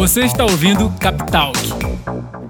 Você 0.00 0.22
está 0.22 0.44
ouvindo 0.44 0.88
Capital. 0.98 1.52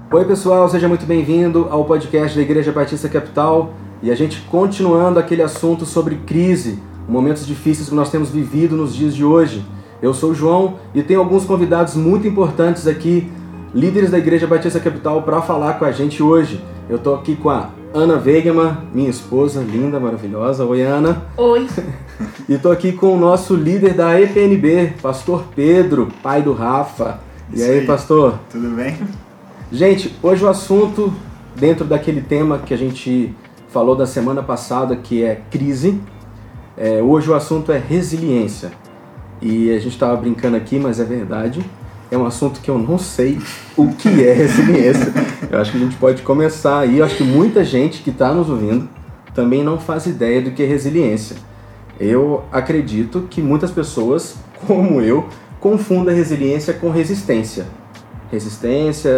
Oi, 0.09 0.23
pessoal, 0.23 0.69
seja 0.69 0.87
muito 0.87 1.05
bem-vindo 1.05 1.67
ao 1.69 1.83
podcast 1.83 2.33
da 2.33 2.41
Igreja 2.41 2.71
Batista 2.71 3.09
Capital 3.09 3.73
e 4.01 4.09
a 4.09 4.15
gente 4.15 4.39
continuando 4.43 5.19
aquele 5.19 5.41
assunto 5.41 5.85
sobre 5.85 6.15
crise, 6.15 6.79
momentos 7.09 7.45
difíceis 7.45 7.89
que 7.89 7.93
nós 7.93 8.09
temos 8.09 8.29
vivido 8.29 8.77
nos 8.77 8.95
dias 8.95 9.13
de 9.13 9.25
hoje. 9.25 9.65
Eu 10.01 10.13
sou 10.13 10.31
o 10.31 10.33
João 10.33 10.79
e 10.95 11.03
tenho 11.03 11.19
alguns 11.19 11.43
convidados 11.43 11.93
muito 11.93 12.25
importantes 12.25 12.87
aqui, 12.87 13.29
líderes 13.75 14.11
da 14.11 14.17
Igreja 14.17 14.47
Batista 14.47 14.79
Capital, 14.79 15.21
para 15.23 15.41
falar 15.41 15.73
com 15.73 15.83
a 15.83 15.91
gente 15.91 16.23
hoje. 16.23 16.63
Eu 16.89 16.95
estou 16.95 17.15
aqui 17.15 17.35
com 17.35 17.49
a 17.49 17.69
Ana 17.93 18.13
Wegemann, 18.13 18.77
minha 18.93 19.09
esposa, 19.09 19.61
linda, 19.61 19.99
maravilhosa. 19.99 20.63
Oi, 20.63 20.83
Ana. 20.83 21.21
Oi. 21.35 21.67
e 22.47 22.53
estou 22.53 22.71
aqui 22.71 22.93
com 22.93 23.13
o 23.13 23.19
nosso 23.19 23.55
líder 23.55 23.93
da 23.93 24.17
EPNB, 24.21 24.93
pastor 25.01 25.43
Pedro, 25.53 26.07
pai 26.23 26.41
do 26.41 26.53
Rafa. 26.53 27.29
E 27.53 27.61
aí, 27.61 27.79
aí, 27.79 27.85
pastor? 27.85 28.39
Tudo 28.49 28.75
bem? 28.75 28.97
Gente, 29.71 30.15
hoje 30.21 30.43
o 30.43 30.47
assunto, 30.47 31.13
dentro 31.55 31.85
daquele 31.85 32.21
tema 32.21 32.59
que 32.59 32.73
a 32.73 32.77
gente 32.77 33.35
falou 33.69 33.95
da 33.95 34.05
semana 34.05 34.41
passada, 34.43 34.95
que 34.95 35.23
é 35.23 35.41
crise, 35.49 35.99
é, 36.77 37.01
hoje 37.01 37.29
o 37.29 37.33
assunto 37.33 37.71
é 37.71 37.77
resiliência. 37.77 38.71
E 39.41 39.71
a 39.71 39.79
gente 39.79 39.93
estava 39.93 40.15
brincando 40.15 40.57
aqui, 40.57 40.79
mas 40.79 40.99
é 40.99 41.03
verdade 41.03 41.63
é 42.11 42.17
um 42.17 42.25
assunto 42.25 42.59
que 42.59 42.69
eu 42.69 42.77
não 42.77 42.97
sei 42.97 43.39
o 43.77 43.87
que 43.93 44.09
é 44.23 44.33
resiliência. 44.35 45.13
eu 45.49 45.59
acho 45.59 45.71
que 45.71 45.77
a 45.77 45.79
gente 45.79 45.95
pode 45.95 46.21
começar 46.21 46.79
aí. 46.79 46.99
Eu 46.99 47.05
acho 47.05 47.15
que 47.15 47.23
muita 47.23 47.63
gente 47.63 48.03
que 48.03 48.09
está 48.09 48.33
nos 48.33 48.49
ouvindo 48.49 48.87
também 49.33 49.63
não 49.63 49.79
faz 49.79 50.05
ideia 50.05 50.41
do 50.41 50.51
que 50.51 50.61
é 50.61 50.65
resiliência. 50.65 51.37
Eu 51.97 52.43
acredito 52.51 53.27
que 53.29 53.41
muitas 53.41 53.71
pessoas, 53.71 54.35
como 54.67 54.99
eu, 54.99 55.25
confundem 55.61 56.15
resiliência 56.15 56.73
com 56.73 56.89
resistência. 56.89 57.65
Resistência 58.31 59.09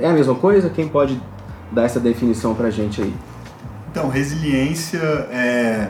é 0.00 0.06
a 0.06 0.12
mesma 0.12 0.34
coisa? 0.34 0.70
Quem 0.70 0.88
pode 0.88 1.20
dar 1.70 1.84
essa 1.84 2.00
definição 2.00 2.54
para 2.54 2.68
a 2.68 2.70
gente 2.70 3.02
aí? 3.02 3.14
Então, 3.90 4.08
resiliência 4.08 4.98
é, 5.30 5.88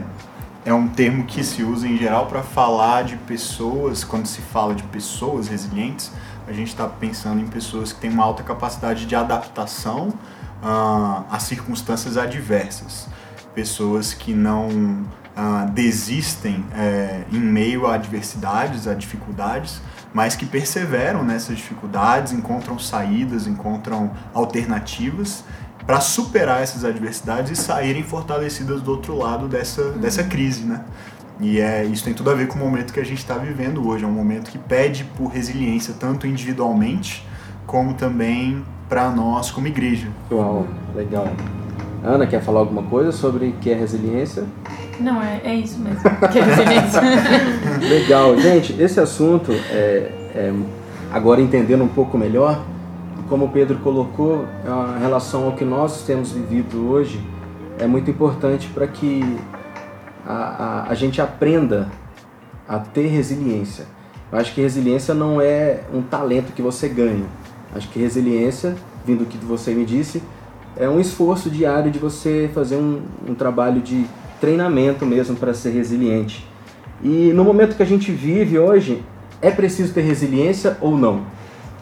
é 0.65 0.75
um 0.75 0.89
termo 0.89 1.25
que 1.25 1.45
se 1.45 1.63
usa 1.63 1.87
em 1.87 1.97
geral 1.97 2.27
para 2.27 2.43
falar 2.43 3.05
de 3.05 3.17
pessoas, 3.17 4.03
quando 4.03 4.27
se 4.27 4.41
fala 4.43 4.75
de 4.75 4.83
pessoas 4.83 5.47
resilientes, 5.49 6.11
a 6.47 6.53
gente 6.53 6.69
está 6.69 6.87
pensando 6.87 7.41
em 7.41 7.47
pessoas 7.47 7.93
que 7.93 8.01
têm 8.01 8.11
uma 8.11 8.25
alta 8.25 8.43
capacidade 8.43 9.07
de 9.07 9.15
adaptação 9.15 10.09
uh, 10.09 11.25
a 11.31 11.39
circunstâncias 11.39 12.17
adversas, 12.19 13.07
pessoas 13.55 14.13
que 14.13 14.35
não 14.35 14.69
uh, 14.69 15.71
desistem 15.73 16.65
é, 16.75 17.25
em 17.33 17.41
meio 17.41 17.87
a 17.87 17.95
adversidades, 17.95 18.87
a 18.87 18.95
dificuldades, 18.95 19.81
mas 20.15 20.37
que 20.37 20.47
perseveram 20.47 21.25
nessas 21.25 21.57
dificuldades, 21.57 22.33
encontram 22.33 22.79
saídas, 22.79 23.49
encontram 23.49 24.13
alternativas 24.33 25.43
para 25.85 26.01
superar 26.01 26.63
essas 26.63 26.85
adversidades 26.85 27.51
e 27.51 27.57
saírem 27.61 28.05
fortalecidas 28.05 28.81
do 28.81 28.93
outro 28.93 29.17
lado 29.19 29.49
dessa, 29.49 29.91
dessa 29.91 30.23
crise, 30.23 30.65
né? 30.65 30.83
E 31.41 31.61
é, 31.61 31.85
isso 31.85 32.05
tem 32.05 32.15
tudo 32.15 32.31
a 32.31 32.35
ver 32.35 32.47
com 32.47 32.57
o 32.57 32.59
momento 32.59 32.93
que 32.93 33.01
a 33.01 33.05
gente 33.05 33.19
está 33.19 33.37
vivendo 33.37 33.87
hoje. 33.87 34.05
É 34.05 34.07
um 34.07 34.13
momento 34.13 34.51
que 34.51 34.57
pede 34.57 35.03
por 35.17 35.27
resiliência, 35.27 35.93
tanto 35.99 36.29
individualmente, 36.29 37.27
como 37.67 37.95
também 37.95 38.65
para 38.89 39.11
nós 39.11 39.51
como 39.51 39.67
igreja. 39.67 40.09
Uau, 40.31 40.65
legal. 40.95 41.27
Ana, 42.05 42.27
quer 42.27 42.41
falar 42.41 42.61
alguma 42.61 42.85
coisa 42.85 43.11
sobre 43.11 43.49
o 43.49 43.53
que 43.55 43.71
é 43.71 43.75
resiliência? 43.75 44.45
Não, 45.01 45.23
é, 45.23 45.41
é 45.45 45.55
isso 45.55 45.79
mesmo. 45.79 46.01
É 46.35 47.85
legal. 47.89 48.37
Gente, 48.39 48.81
esse 48.81 49.01
assunto, 49.01 49.53
é, 49.53 50.11
é, 50.35 50.53
agora 51.13 51.41
entendendo 51.41 51.85
um 51.85 51.89
pouco 51.89 52.17
melhor, 52.17 52.63
como 53.29 53.47
o 53.47 53.49
Pedro 53.49 53.79
colocou, 53.79 54.47
a 54.67 54.99
relação 54.99 55.47
ao 55.47 55.53
que 55.53 55.65
nós 55.65 56.03
temos 56.03 56.33
vivido 56.33 56.89
hoje 56.89 57.21
é 57.79 57.87
muito 57.87 58.11
importante 58.11 58.69
para 58.69 58.87
que 58.87 59.23
a, 60.27 60.33
a, 60.35 60.91
a 60.91 60.95
gente 60.95 61.21
aprenda 61.21 61.89
a 62.69 62.79
ter 62.79 63.07
resiliência. 63.09 63.87
Eu 64.31 64.39
acho 64.39 64.55
que 64.55 64.61
resiliência 64.61 65.15
não 65.15 65.41
é 65.41 65.81
um 65.93 66.03
talento 66.03 66.53
que 66.53 66.63
você 66.63 66.89
ganha. 66.89 67.27
Acho 67.75 67.89
que 67.89 67.99
resiliência, 67.99 68.77
vindo 69.05 69.21
do 69.21 69.27
que 69.27 69.37
você 69.39 69.73
me 69.73 69.85
disse, 69.85 70.23
é 70.77 70.89
um 70.89 71.01
esforço 71.01 71.51
diário 71.51 71.91
de 71.91 71.99
você 71.99 72.51
fazer 72.53 72.77
um, 72.77 73.03
um 73.29 73.35
trabalho 73.35 73.81
de 73.81 74.07
treinamento 74.41 75.05
mesmo 75.07 75.37
para 75.37 75.55
ser 75.55 75.71
resiliente. 75.71 76.47
E 77.03 77.33
no 77.33 77.45
momento 77.45 77.77
que 77.77 77.83
a 77.83 77.87
gente 77.87 78.11
vive 78.11 78.59
hoje, 78.59 79.03
é 79.41 79.51
preciso 79.51 79.93
ter 79.93 80.03
resiliência 80.03 80.77
ou 80.81 80.97
não? 80.97 81.27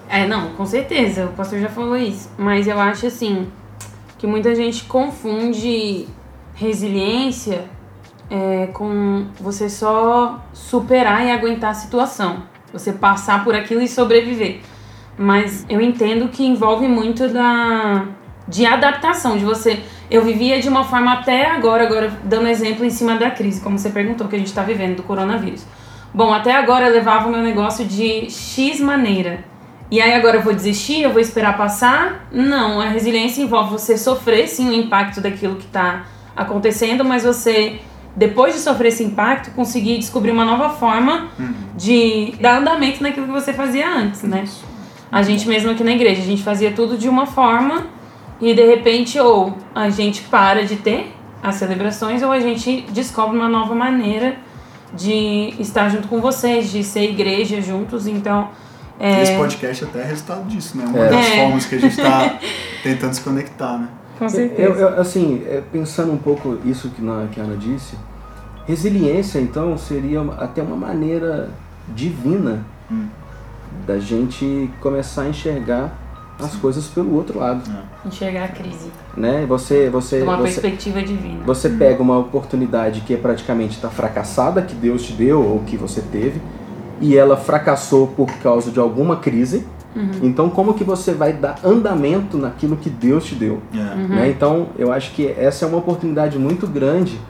É, 0.08 0.26
não, 0.26 0.50
com 0.50 0.66
certeza, 0.66 1.26
o 1.26 1.32
pastor 1.32 1.58
já 1.58 1.68
falou 1.68 1.96
isso. 1.96 2.30
Mas 2.36 2.66
eu 2.66 2.78
acho 2.78 3.06
assim 3.06 3.46
que 4.18 4.26
muita 4.26 4.54
gente 4.54 4.84
confunde 4.84 6.06
resiliência 6.54 7.64
é, 8.30 8.68
com 8.68 9.26
você 9.40 9.68
só 9.68 10.44
superar 10.52 11.26
e 11.26 11.30
aguentar 11.30 11.70
a 11.70 11.74
situação. 11.74 12.42
Você 12.72 12.92
passar 12.92 13.44
por 13.44 13.54
aquilo 13.54 13.80
e 13.80 13.88
sobreviver. 13.88 14.60
Mas 15.16 15.66
eu 15.68 15.80
entendo 15.80 16.28
que 16.28 16.44
envolve 16.44 16.88
muito 16.88 17.28
da 17.28 18.06
de 18.48 18.66
adaptação, 18.66 19.36
de 19.36 19.44
você. 19.44 19.82
Eu 20.12 20.22
vivia 20.22 20.60
de 20.60 20.68
uma 20.68 20.84
forma 20.84 21.10
até 21.10 21.46
agora, 21.46 21.84
agora 21.84 22.12
dando 22.22 22.46
exemplo 22.46 22.84
em 22.84 22.90
cima 22.90 23.16
da 23.16 23.30
crise, 23.30 23.62
como 23.62 23.78
você 23.78 23.88
perguntou, 23.88 24.28
que 24.28 24.36
a 24.36 24.38
gente 24.38 24.48
está 24.48 24.62
vivendo 24.62 24.96
do 24.96 25.02
coronavírus. 25.02 25.64
Bom, 26.12 26.34
até 26.34 26.54
agora 26.54 26.88
eu 26.88 26.92
levava 26.92 27.28
o 27.28 27.32
meu 27.32 27.40
negócio 27.40 27.86
de 27.86 28.28
X 28.30 28.78
maneira. 28.78 29.42
E 29.90 30.02
aí 30.02 30.12
agora 30.12 30.36
eu 30.36 30.42
vou 30.42 30.52
desistir, 30.52 31.00
eu 31.00 31.12
vou 31.12 31.20
esperar 31.20 31.56
passar? 31.56 32.28
Não, 32.30 32.78
a 32.78 32.90
resiliência 32.90 33.40
envolve 33.40 33.70
você 33.70 33.96
sofrer 33.96 34.46
sim 34.48 34.68
o 34.68 34.74
impacto 34.74 35.18
daquilo 35.18 35.56
que 35.56 35.64
está 35.64 36.04
acontecendo, 36.36 37.06
mas 37.06 37.24
você 37.24 37.80
depois 38.14 38.52
de 38.52 38.60
sofrer 38.60 38.88
esse 38.88 39.02
impacto, 39.02 39.50
conseguir 39.52 39.96
descobrir 39.96 40.30
uma 40.30 40.44
nova 40.44 40.68
forma 40.68 41.28
uhum. 41.38 41.54
de 41.74 42.34
dar 42.38 42.58
andamento 42.58 43.02
naquilo 43.02 43.24
que 43.24 43.32
você 43.32 43.54
fazia 43.54 43.88
antes, 43.88 44.24
né? 44.24 44.44
A 45.10 45.22
gente 45.22 45.48
mesmo 45.48 45.70
aqui 45.70 45.82
na 45.82 45.92
igreja, 45.92 46.20
a 46.20 46.26
gente 46.26 46.42
fazia 46.42 46.70
tudo 46.70 46.98
de 46.98 47.08
uma 47.08 47.24
forma 47.24 47.86
e 48.42 48.52
de 48.52 48.66
repente 48.66 49.20
ou 49.20 49.56
a 49.72 49.88
gente 49.88 50.22
para 50.22 50.66
de 50.66 50.74
ter 50.74 51.14
as 51.40 51.54
celebrações 51.54 52.22
ou 52.22 52.32
a 52.32 52.40
gente 52.40 52.84
descobre 52.90 53.38
uma 53.38 53.48
nova 53.48 53.72
maneira 53.72 54.36
de 54.92 55.54
estar 55.60 55.88
junto 55.88 56.08
com 56.08 56.20
vocês, 56.20 56.70
de 56.70 56.82
ser 56.82 57.10
igreja 57.10 57.62
juntos, 57.62 58.06
então... 58.06 58.50
É... 58.98 59.22
Esse 59.22 59.36
podcast 59.36 59.84
até 59.84 60.00
é 60.00 60.04
resultado 60.04 60.44
disso, 60.48 60.76
né? 60.76 60.84
Uma 60.86 61.06
é. 61.06 61.08
das 61.08 61.28
formas 61.28 61.66
que 61.66 61.74
a 61.76 61.78
gente 61.78 61.98
está 61.98 62.38
tentando 62.82 63.14
se 63.14 63.20
conectar, 63.22 63.78
né? 63.78 63.88
Com 64.18 64.28
certeza. 64.28 64.60
Eu, 64.60 64.74
eu, 64.74 65.00
assim, 65.00 65.42
é, 65.46 65.62
pensando 65.72 66.12
um 66.12 66.18
pouco 66.18 66.58
isso 66.64 66.90
que, 66.90 67.00
na, 67.00 67.26
que 67.32 67.40
a 67.40 67.44
Ana 67.44 67.56
disse, 67.56 67.96
resiliência, 68.66 69.40
então, 69.40 69.78
seria 69.78 70.20
até 70.38 70.62
uma 70.62 70.76
maneira 70.76 71.48
divina 71.88 72.64
hum. 72.90 73.06
da 73.86 73.98
gente 73.98 74.70
começar 74.80 75.22
a 75.22 75.28
enxergar 75.28 76.01
as 76.38 76.56
coisas 76.56 76.86
pelo 76.86 77.14
outro 77.14 77.38
lado. 77.38 77.62
É. 77.70 78.08
Enxergar 78.08 78.44
a 78.44 78.48
crise. 78.48 78.90
Né? 79.16 79.44
Você, 79.46 79.88
você, 79.90 80.22
uma 80.22 80.36
você, 80.36 80.42
perspectiva 80.42 81.02
divina. 81.02 81.44
Você 81.44 81.68
pega 81.68 82.02
uma 82.02 82.18
oportunidade 82.18 83.00
que 83.02 83.14
é 83.14 83.16
praticamente 83.16 83.76
está 83.76 83.88
fracassada, 83.88 84.62
que 84.62 84.74
Deus 84.74 85.04
te 85.04 85.12
deu 85.12 85.42
ou 85.42 85.60
que 85.60 85.76
você 85.76 86.00
teve, 86.00 86.40
e 87.00 87.16
ela 87.16 87.36
fracassou 87.36 88.08
por 88.08 88.30
causa 88.38 88.70
de 88.70 88.78
alguma 88.78 89.16
crise, 89.16 89.64
Uhum. 89.94 90.10
Então, 90.22 90.48
como 90.48 90.74
que 90.74 90.84
você 90.84 91.12
vai 91.12 91.34
dar 91.34 91.58
andamento 91.62 92.38
naquilo 92.38 92.76
que 92.76 92.88
Deus 92.88 93.24
te 93.24 93.34
deu? 93.34 93.60
Yeah. 93.74 93.94
Uhum. 93.94 94.08
Né? 94.08 94.30
Então, 94.30 94.68
eu 94.78 94.90
acho 94.90 95.12
que 95.12 95.26
essa 95.26 95.64
é 95.64 95.68
uma 95.68 95.78
oportunidade 95.78 96.38
muito 96.38 96.66
grande 96.66 97.20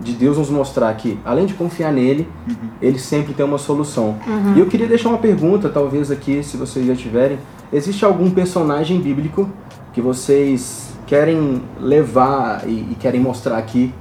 de 0.00 0.12
Deus 0.12 0.38
nos 0.38 0.50
mostrar 0.50 0.92
que, 0.94 1.18
além 1.24 1.46
de 1.46 1.54
confiar 1.54 1.92
nele, 1.92 2.26
uhum. 2.48 2.68
ele 2.80 2.98
sempre 2.98 3.34
tem 3.34 3.44
uma 3.44 3.58
solução. 3.58 4.16
Uhum. 4.26 4.54
E 4.56 4.60
eu 4.60 4.66
queria 4.66 4.86
deixar 4.86 5.10
uma 5.10 5.18
pergunta, 5.18 5.68
talvez 5.68 6.10
aqui, 6.10 6.42
se 6.42 6.56
vocês 6.56 6.86
já 6.86 6.96
tiverem. 6.96 7.38
Existe 7.72 8.04
algum 8.04 8.30
personagem 8.30 9.00
bíblico 9.00 9.48
que 9.92 10.00
vocês 10.00 10.90
querem 11.06 11.62
levar 11.78 12.66
e, 12.66 12.92
e 12.92 12.96
querem 12.98 13.20
mostrar 13.20 13.58
aqui 13.58 13.92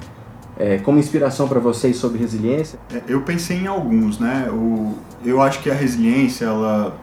é, 0.58 0.78
como 0.78 1.00
inspiração 1.00 1.48
para 1.48 1.60
vocês 1.60 1.98
sobre 1.98 2.20
resiliência? 2.20 2.80
É, 2.94 3.02
eu 3.08 3.22
pensei 3.22 3.58
em 3.58 3.68
alguns, 3.68 4.20
né? 4.20 4.50
O, 4.52 4.94
eu 5.24 5.42
acho 5.42 5.62
que 5.62 5.70
a 5.70 5.74
resiliência, 5.74 6.46
ela 6.46 6.96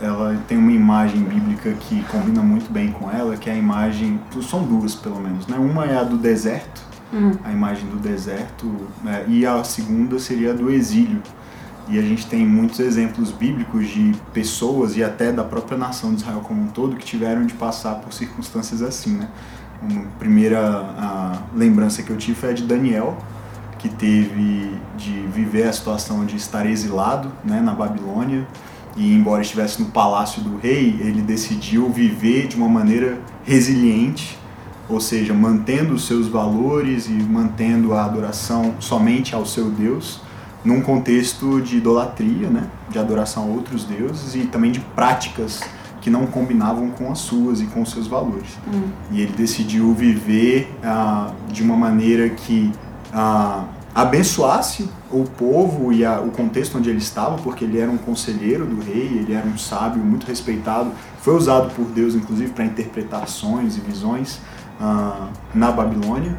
ela 0.00 0.36
tem 0.46 0.56
uma 0.56 0.70
imagem 0.70 1.22
bíblica 1.22 1.72
que 1.72 2.02
combina 2.04 2.40
muito 2.40 2.72
bem 2.72 2.92
com 2.92 3.10
ela, 3.10 3.36
que 3.36 3.50
é 3.50 3.52
a 3.52 3.56
imagem, 3.56 4.20
são 4.42 4.62
duas 4.62 4.94
pelo 4.94 5.20
menos, 5.20 5.46
né? 5.46 5.56
Uma 5.58 5.86
é 5.86 5.96
a 5.96 6.04
do 6.04 6.16
deserto, 6.16 6.82
uhum. 7.12 7.32
a 7.44 7.52
imagem 7.52 7.88
do 7.88 7.96
deserto, 7.96 8.70
né? 9.02 9.24
e 9.28 9.46
a 9.46 9.62
segunda 9.64 10.18
seria 10.18 10.52
a 10.52 10.54
do 10.54 10.70
exílio. 10.70 11.22
E 11.90 11.98
a 11.98 12.02
gente 12.02 12.26
tem 12.26 12.46
muitos 12.46 12.80
exemplos 12.80 13.30
bíblicos 13.30 13.88
de 13.88 14.14
pessoas 14.32 14.94
e 14.96 15.02
até 15.02 15.32
da 15.32 15.42
própria 15.42 15.78
nação 15.78 16.14
de 16.14 16.20
Israel 16.20 16.40
como 16.40 16.62
um 16.62 16.66
todo 16.66 16.96
que 16.96 17.04
tiveram 17.04 17.46
de 17.46 17.54
passar 17.54 17.94
por 17.94 18.12
circunstâncias 18.12 18.82
assim, 18.82 19.16
né? 19.16 19.28
Uma 19.80 20.02
primeira 20.18 21.40
lembrança 21.54 22.02
que 22.02 22.10
eu 22.10 22.16
tive 22.16 22.38
foi 22.38 22.50
a 22.50 22.52
de 22.52 22.64
Daniel, 22.64 23.16
que 23.78 23.88
teve 23.88 24.76
de 24.98 25.12
viver 25.32 25.68
a 25.68 25.72
situação 25.72 26.26
de 26.26 26.36
estar 26.36 26.66
exilado 26.66 27.30
né, 27.44 27.60
na 27.60 27.72
Babilônia, 27.72 28.46
e 28.96 29.14
embora 29.14 29.40
estivesse 29.40 29.80
no 29.80 29.88
palácio 29.90 30.42
do 30.42 30.58
rei, 30.58 30.98
ele 31.00 31.22
decidiu 31.22 31.88
viver 31.88 32.48
de 32.48 32.56
uma 32.56 32.68
maneira 32.68 33.18
resiliente, 33.44 34.36
ou 34.88 35.00
seja, 35.00 35.34
mantendo 35.34 35.94
os 35.94 36.06
seus 36.06 36.26
valores 36.26 37.06
e 37.06 37.12
mantendo 37.12 37.92
a 37.92 38.04
adoração 38.04 38.74
somente 38.80 39.34
ao 39.34 39.44
seu 39.44 39.70
Deus, 39.70 40.20
num 40.64 40.80
contexto 40.80 41.60
de 41.60 41.76
idolatria, 41.76 42.48
né? 42.48 42.68
de 42.90 42.98
adoração 42.98 43.44
a 43.44 43.46
outros 43.46 43.84
deuses 43.84 44.34
e 44.34 44.46
também 44.46 44.72
de 44.72 44.80
práticas 44.80 45.60
que 46.00 46.10
não 46.10 46.26
combinavam 46.26 46.90
com 46.90 47.10
as 47.10 47.18
suas 47.18 47.60
e 47.60 47.66
com 47.66 47.82
os 47.82 47.90
seus 47.90 48.06
valores. 48.06 48.56
Hum. 48.72 48.88
E 49.10 49.20
ele 49.20 49.32
decidiu 49.32 49.92
viver 49.92 50.74
ah, 50.82 51.32
de 51.48 51.62
uma 51.62 51.76
maneira 51.76 52.30
que 52.30 52.72
ah, 53.12 53.64
abençoasse 53.94 54.88
o 55.10 55.24
povo 55.24 55.92
e 55.92 56.04
a, 56.04 56.20
o 56.20 56.30
contexto 56.30 56.78
onde 56.78 56.88
ele 56.88 56.98
estava, 56.98 57.36
porque 57.38 57.64
ele 57.64 57.78
era 57.78 57.90
um 57.90 57.98
conselheiro 57.98 58.64
do 58.64 58.80
rei, 58.80 59.18
ele 59.18 59.34
era 59.34 59.46
um 59.46 59.58
sábio 59.58 60.02
muito 60.02 60.26
respeitado, 60.26 60.92
foi 61.20 61.34
usado 61.34 61.74
por 61.74 61.86
Deus 61.86 62.14
inclusive 62.14 62.52
para 62.52 62.64
interpretações 62.64 63.76
e 63.76 63.80
visões 63.80 64.40
ah, 64.80 65.28
na 65.54 65.70
Babilônia 65.70 66.38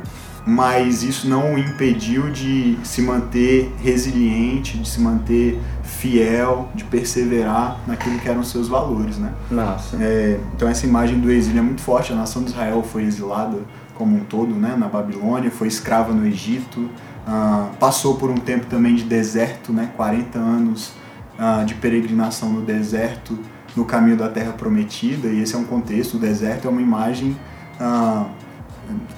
mas 0.49 1.03
isso 1.03 1.29
não 1.29 1.53
o 1.53 1.59
impediu 1.59 2.31
de 2.31 2.77
se 2.83 3.03
manter 3.03 3.71
resiliente, 3.83 4.79
de 4.79 4.89
se 4.89 4.99
manter 4.99 5.59
fiel, 5.83 6.69
de 6.73 6.83
perseverar 6.83 7.79
naquilo 7.85 8.17
que 8.19 8.27
eram 8.27 8.43
seus 8.43 8.67
valores, 8.67 9.17
né? 9.17 9.31
Nossa. 9.51 9.97
É, 10.01 10.39
então 10.55 10.67
essa 10.67 10.87
imagem 10.87 11.19
do 11.19 11.29
exílio 11.31 11.59
é 11.59 11.61
muito 11.61 11.81
forte. 11.81 12.13
A 12.13 12.15
nação 12.15 12.43
de 12.43 12.49
Israel 12.49 12.81
foi 12.81 13.03
exilada 13.03 13.59
como 13.93 14.15
um 14.15 14.21
todo, 14.21 14.55
né? 14.55 14.75
Na 14.75 14.87
Babilônia, 14.87 15.51
foi 15.51 15.67
escrava 15.67 16.13
no 16.13 16.25
Egito, 16.25 16.89
ah, 17.27 17.69
passou 17.79 18.15
por 18.15 18.31
um 18.31 18.37
tempo 18.37 18.65
também 18.65 18.95
de 18.95 19.03
deserto, 19.03 19.71
né? 19.71 19.91
40 19.95 20.39
anos 20.39 20.93
ah, 21.37 21.63
de 21.63 21.75
peregrinação 21.75 22.49
no 22.49 22.61
deserto, 22.61 23.37
no 23.75 23.85
caminho 23.85 24.17
da 24.17 24.29
Terra 24.29 24.53
Prometida. 24.53 25.27
E 25.27 25.41
esse 25.41 25.53
é 25.53 25.57
um 25.57 25.65
contexto. 25.65 26.15
O 26.15 26.19
deserto 26.19 26.67
é 26.67 26.71
uma 26.71 26.81
imagem 26.81 27.37
ah, 27.79 28.27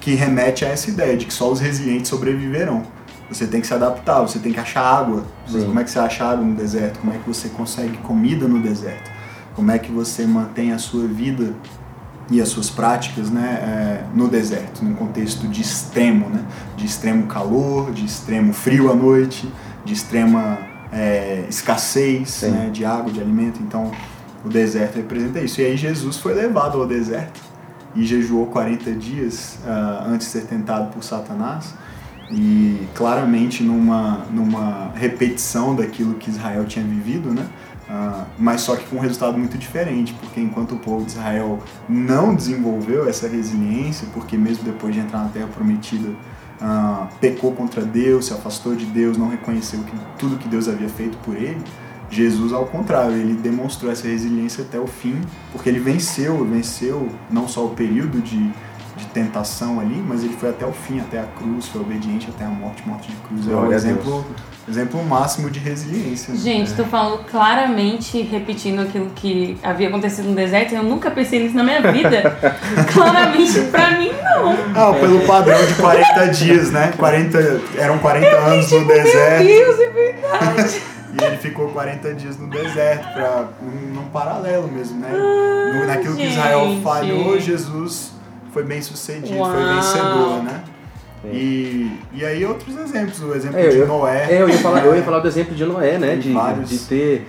que 0.00 0.14
remete 0.14 0.64
a 0.64 0.68
essa 0.68 0.90
ideia 0.90 1.16
de 1.16 1.26
que 1.26 1.32
só 1.32 1.50
os 1.50 1.60
resilientes 1.60 2.08
sobreviverão. 2.08 2.82
Você 3.28 3.46
tem 3.46 3.60
que 3.60 3.66
se 3.66 3.72
adaptar, 3.72 4.20
você 4.20 4.38
tem 4.38 4.52
que 4.52 4.60
achar 4.60 4.82
água. 4.82 5.24
Sim. 5.46 5.64
Como 5.64 5.80
é 5.80 5.84
que 5.84 5.90
você 5.90 5.98
acha 5.98 6.24
água 6.24 6.44
no 6.44 6.54
deserto? 6.54 6.98
Como 6.98 7.12
é 7.12 7.18
que 7.18 7.26
você 7.26 7.48
consegue 7.48 7.96
comida 7.98 8.46
no 8.46 8.60
deserto? 8.60 9.10
Como 9.54 9.70
é 9.70 9.78
que 9.78 9.90
você 9.90 10.26
mantém 10.26 10.72
a 10.72 10.78
sua 10.78 11.06
vida 11.06 11.54
e 12.30 12.40
as 12.40 12.48
suas 12.48 12.70
práticas 12.70 13.30
né, 13.30 13.58
é, 13.62 14.04
no 14.14 14.28
deserto, 14.28 14.84
num 14.84 14.94
contexto 14.94 15.46
de 15.48 15.60
extremo, 15.60 16.28
né? 16.28 16.44
de 16.76 16.86
extremo 16.86 17.26
calor, 17.26 17.90
de 17.92 18.04
extremo 18.04 18.52
frio 18.52 18.90
à 18.90 18.94
noite, 18.94 19.50
de 19.84 19.92
extrema 19.92 20.58
é, 20.92 21.46
escassez 21.48 22.42
né, 22.42 22.70
de 22.72 22.84
água, 22.84 23.10
de 23.10 23.20
alimento. 23.20 23.62
Então, 23.62 23.90
o 24.44 24.48
deserto 24.48 24.96
representa 24.96 25.40
isso. 25.40 25.60
E 25.60 25.64
aí 25.64 25.76
Jesus 25.76 26.18
foi 26.18 26.34
levado 26.34 26.78
ao 26.78 26.86
deserto 26.86 27.51
e 27.94 28.04
jejuou 28.04 28.46
40 28.46 28.92
dias 28.92 29.58
ah, 29.66 30.06
antes 30.08 30.26
de 30.26 30.32
ser 30.32 30.46
tentado 30.46 30.92
por 30.92 31.02
Satanás 31.02 31.74
e 32.30 32.88
claramente 32.94 33.62
numa, 33.62 34.24
numa 34.30 34.90
repetição 34.94 35.74
daquilo 35.74 36.14
que 36.14 36.30
Israel 36.30 36.64
tinha 36.64 36.84
vivido, 36.84 37.30
né? 37.30 37.46
Ah, 37.88 38.24
mas 38.38 38.62
só 38.62 38.74
que 38.74 38.86
com 38.86 38.96
um 38.96 39.00
resultado 39.00 39.36
muito 39.36 39.58
diferente, 39.58 40.14
porque 40.14 40.40
enquanto 40.40 40.74
o 40.74 40.78
povo 40.78 41.04
de 41.04 41.12
Israel 41.12 41.58
não 41.88 42.34
desenvolveu 42.34 43.08
essa 43.08 43.28
resiliência, 43.28 44.08
porque 44.14 44.36
mesmo 44.36 44.64
depois 44.64 44.94
de 44.94 45.00
entrar 45.00 45.24
na 45.24 45.28
Terra 45.28 45.48
Prometida, 45.48 46.10
ah, 46.60 47.08
pecou 47.20 47.52
contra 47.52 47.84
Deus, 47.84 48.26
se 48.26 48.32
afastou 48.32 48.74
de 48.74 48.86
Deus, 48.86 49.18
não 49.18 49.28
reconheceu 49.28 49.80
que, 49.80 49.92
tudo 50.18 50.38
que 50.38 50.48
Deus 50.48 50.68
havia 50.68 50.88
feito 50.88 51.18
por 51.18 51.36
ele, 51.36 51.60
Jesus, 52.12 52.52
ao 52.52 52.66
contrário, 52.66 53.16
ele 53.16 53.32
demonstrou 53.32 53.90
essa 53.90 54.06
resiliência 54.06 54.62
até 54.62 54.78
o 54.78 54.86
fim, 54.86 55.18
porque 55.50 55.70
ele 55.70 55.80
venceu, 55.80 56.44
venceu 56.44 57.08
não 57.30 57.48
só 57.48 57.64
o 57.64 57.70
período 57.70 58.20
de, 58.20 58.36
de 58.38 59.06
tentação 59.14 59.80
ali, 59.80 59.96
mas 60.06 60.22
ele 60.22 60.34
foi 60.34 60.50
até 60.50 60.66
o 60.66 60.72
fim, 60.72 61.00
até 61.00 61.18
a 61.18 61.24
cruz, 61.24 61.68
foi 61.68 61.80
obediente 61.80 62.28
até 62.28 62.44
a 62.44 62.48
morte, 62.48 62.86
morte 62.86 63.10
de 63.10 63.16
cruz. 63.16 63.46
É 63.48 63.50
Glória 63.50 63.70
o 63.70 63.72
a 63.72 63.76
exemplo, 63.76 64.26
exemplo 64.68 65.02
máximo 65.02 65.48
de 65.48 65.58
resiliência. 65.58 66.36
Gente, 66.36 66.74
tô 66.74 66.84
falando 66.84 67.24
claramente, 67.24 68.20
repetindo 68.20 68.82
aquilo 68.82 69.08
que 69.14 69.56
havia 69.62 69.88
acontecido 69.88 70.28
no 70.28 70.34
deserto. 70.34 70.74
Eu 70.74 70.82
nunca 70.82 71.10
pensei 71.10 71.42
nisso 71.42 71.56
na 71.56 71.64
minha 71.64 71.80
vida. 71.80 72.38
claramente, 72.92 73.58
pra 73.70 73.92
mim, 73.92 74.10
não. 74.22 74.52
Ah, 74.74 74.92
pelo 75.00 75.20
padrão 75.20 75.64
de 75.64 75.74
40 75.76 76.26
dias, 76.28 76.70
né? 76.70 76.92
40, 76.98 77.60
eram 77.78 77.98
40 77.98 78.26
anos 78.36 78.70
no 78.70 78.80
Meu 78.80 78.88
deserto. 78.88 79.46
Deus, 79.46 79.80
é 79.80 79.88
verdade. 79.88 80.91
E 81.20 81.24
ele 81.24 81.36
ficou 81.36 81.68
40 81.68 82.14
dias 82.14 82.38
no 82.38 82.48
deserto, 82.48 83.06
pra, 83.12 83.48
num, 83.60 83.94
num 83.94 84.08
paralelo 84.08 84.66
mesmo, 84.68 84.98
né? 84.98 85.10
No- 85.10 85.86
naquilo 85.86 86.16
que 86.16 86.24
Israel 86.26 86.60
Ah, 86.64 86.68
gente. 86.68 86.82
falhou, 86.82 87.38
Jesus 87.40 88.12
foi 88.52 88.62
bem 88.62 88.80
sucedido, 88.80 89.28
foi 89.28 89.36
Uau. 89.38 89.74
vencedor, 89.74 90.42
né? 90.42 90.62
É. 91.24 91.28
E, 91.28 91.98
e 92.14 92.24
aí 92.24 92.44
outros 92.44 92.76
exemplos, 92.76 93.20
o 93.22 93.34
exemplo 93.34 93.58
É, 93.58 93.68
de 93.68 93.76
eu- 93.78 93.86
Noé. 93.86 94.26
É, 94.32 94.42
eu 94.42 94.48
ia 94.48 94.58
falar, 94.58 94.84
eu 94.84 94.96
ia 94.96 95.02
falar 95.02 95.18
do 95.20 95.28
exemplo 95.28 95.54
de 95.54 95.64
Noé, 95.64 95.98
né? 95.98 96.16
De, 96.16 96.32
vários. 96.32 96.68
de 96.70 96.78
ter 96.78 97.28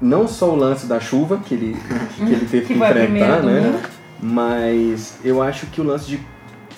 não 0.00 0.28
só 0.28 0.50
o 0.50 0.54
lance 0.56 0.86
da 0.86 1.00
chuva 1.00 1.38
que 1.44 1.54
ele, 1.54 1.76
que 2.16 2.22
ele 2.22 2.46
teve 2.46 2.66
que, 2.66 2.74
Que 2.74 2.78
foi 2.78 2.88
enfrentar, 2.88 3.42
né? 3.42 3.80
Mas 4.20 5.14
eu 5.24 5.42
acho 5.42 5.66
que 5.66 5.80
o 5.80 5.84
lance 5.84 6.06
de 6.06 6.20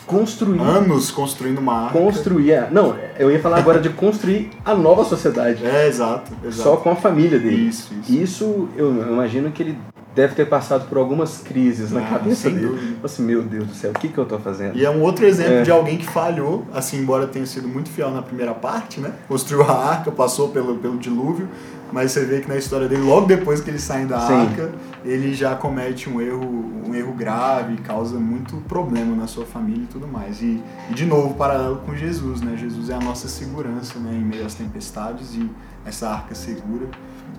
construir 0.07 0.61
Anos 0.61 1.11
construindo 1.11 1.59
uma 1.59 1.87
arca. 1.87 1.99
construir 1.99 2.55
a, 2.55 2.71
não, 2.71 2.97
eu 3.19 3.31
ia 3.31 3.41
falar 3.41 3.59
agora 3.59 3.81
de 3.81 3.89
construir 3.91 4.51
a 4.65 4.75
nova 4.75 5.05
sociedade, 5.05 5.65
É, 5.65 5.87
exato, 5.89 6.31
exato. 6.45 6.63
só 6.63 6.77
com 6.77 6.91
a 6.91 6.97
família 6.97 7.39
dele. 7.39 7.69
Isso, 7.69 7.93
isso. 8.03 8.13
Isso 8.13 8.69
eu 8.77 8.93
imagino 9.13 9.51
que 9.51 9.63
ele 9.63 9.79
deve 10.15 10.35
ter 10.37 10.47
passado 10.47 10.89
por 10.89 10.97
algumas 10.97 11.39
crises 11.39 11.91
na 11.91 12.01
Ah, 12.01 12.05
cabeça 12.05 12.49
dele. 12.49 12.67
dúvida. 12.69 12.97
Assim, 13.03 13.23
meu 13.25 13.43
Deus 13.43 13.67
do 13.67 13.75
céu, 13.75 13.91
o 13.91 13.95
que 13.99 14.07
que 14.09 14.17
eu 14.17 14.25
tô 14.25 14.39
fazendo? 14.39 14.77
E 14.77 14.85
é 14.85 14.91
um 14.91 15.03
outro 15.03 15.27
exemplo 15.27 15.55
É. 15.55 15.63
de 15.63 15.73
alguém 15.73 15.97
que 15.99 16.07
falhou, 16.07 16.65
assim, 16.73 16.99
embora 17.01 17.27
tenha 17.27 17.45
sido 17.47 17.67
muito 17.67 17.89
fiel 17.91 18.13
na 18.13 18.23
primeira 18.23 18.55
parte, 18.55 19.01
né? 19.01 19.11
Construiu 19.27 19.65
a 19.65 19.73
arca, 19.73 20.13
passou 20.13 20.51
pelo, 20.51 20.77
pelo 20.77 20.97
dilúvio, 20.99 21.49
mas 21.93 22.13
você 22.13 22.25
vê 22.25 22.41
que 22.41 22.49
na 22.49 22.57
história 22.57 22.89
dele, 22.89 23.03
logo 23.03 23.27
depois 23.27 23.61
que 23.61 23.71
eles 23.71 23.83
saem 23.83 24.07
da 24.07 24.21
Sim. 24.21 24.33
arca, 24.33 24.73
ele 25.05 25.35
já 25.35 25.55
comete 25.55 26.09
um 26.09 26.21
erro, 26.21 26.73
um 26.87 26.95
erro 26.95 27.13
grave, 27.13 27.77
causa 27.79 28.19
muito 28.19 28.57
problema 28.69 29.15
na 29.15 29.27
sua 29.27 29.45
família 29.45 29.85
e 29.85 29.87
tudo 29.87 30.09
mais. 30.09 30.41
E, 30.41 30.63
e 30.91 30.95
de 30.95 31.05
novo, 31.05 31.35
paralelo 31.35 31.77
com 31.87 31.95
Jesus, 31.95 32.41
né? 32.41 32.57
Jesus 32.57 32.91
é 32.91 32.95
a 32.95 33.01
nossa 33.01 33.29
segurança, 33.29 33.99
né? 33.99 34.13
Em 34.13 34.25
meio 34.25 34.45
às 34.45 34.55
tempestades 34.55 35.35
e 35.35 35.49
essa 35.85 36.09
arca 36.09 36.35
segura. 36.35 36.89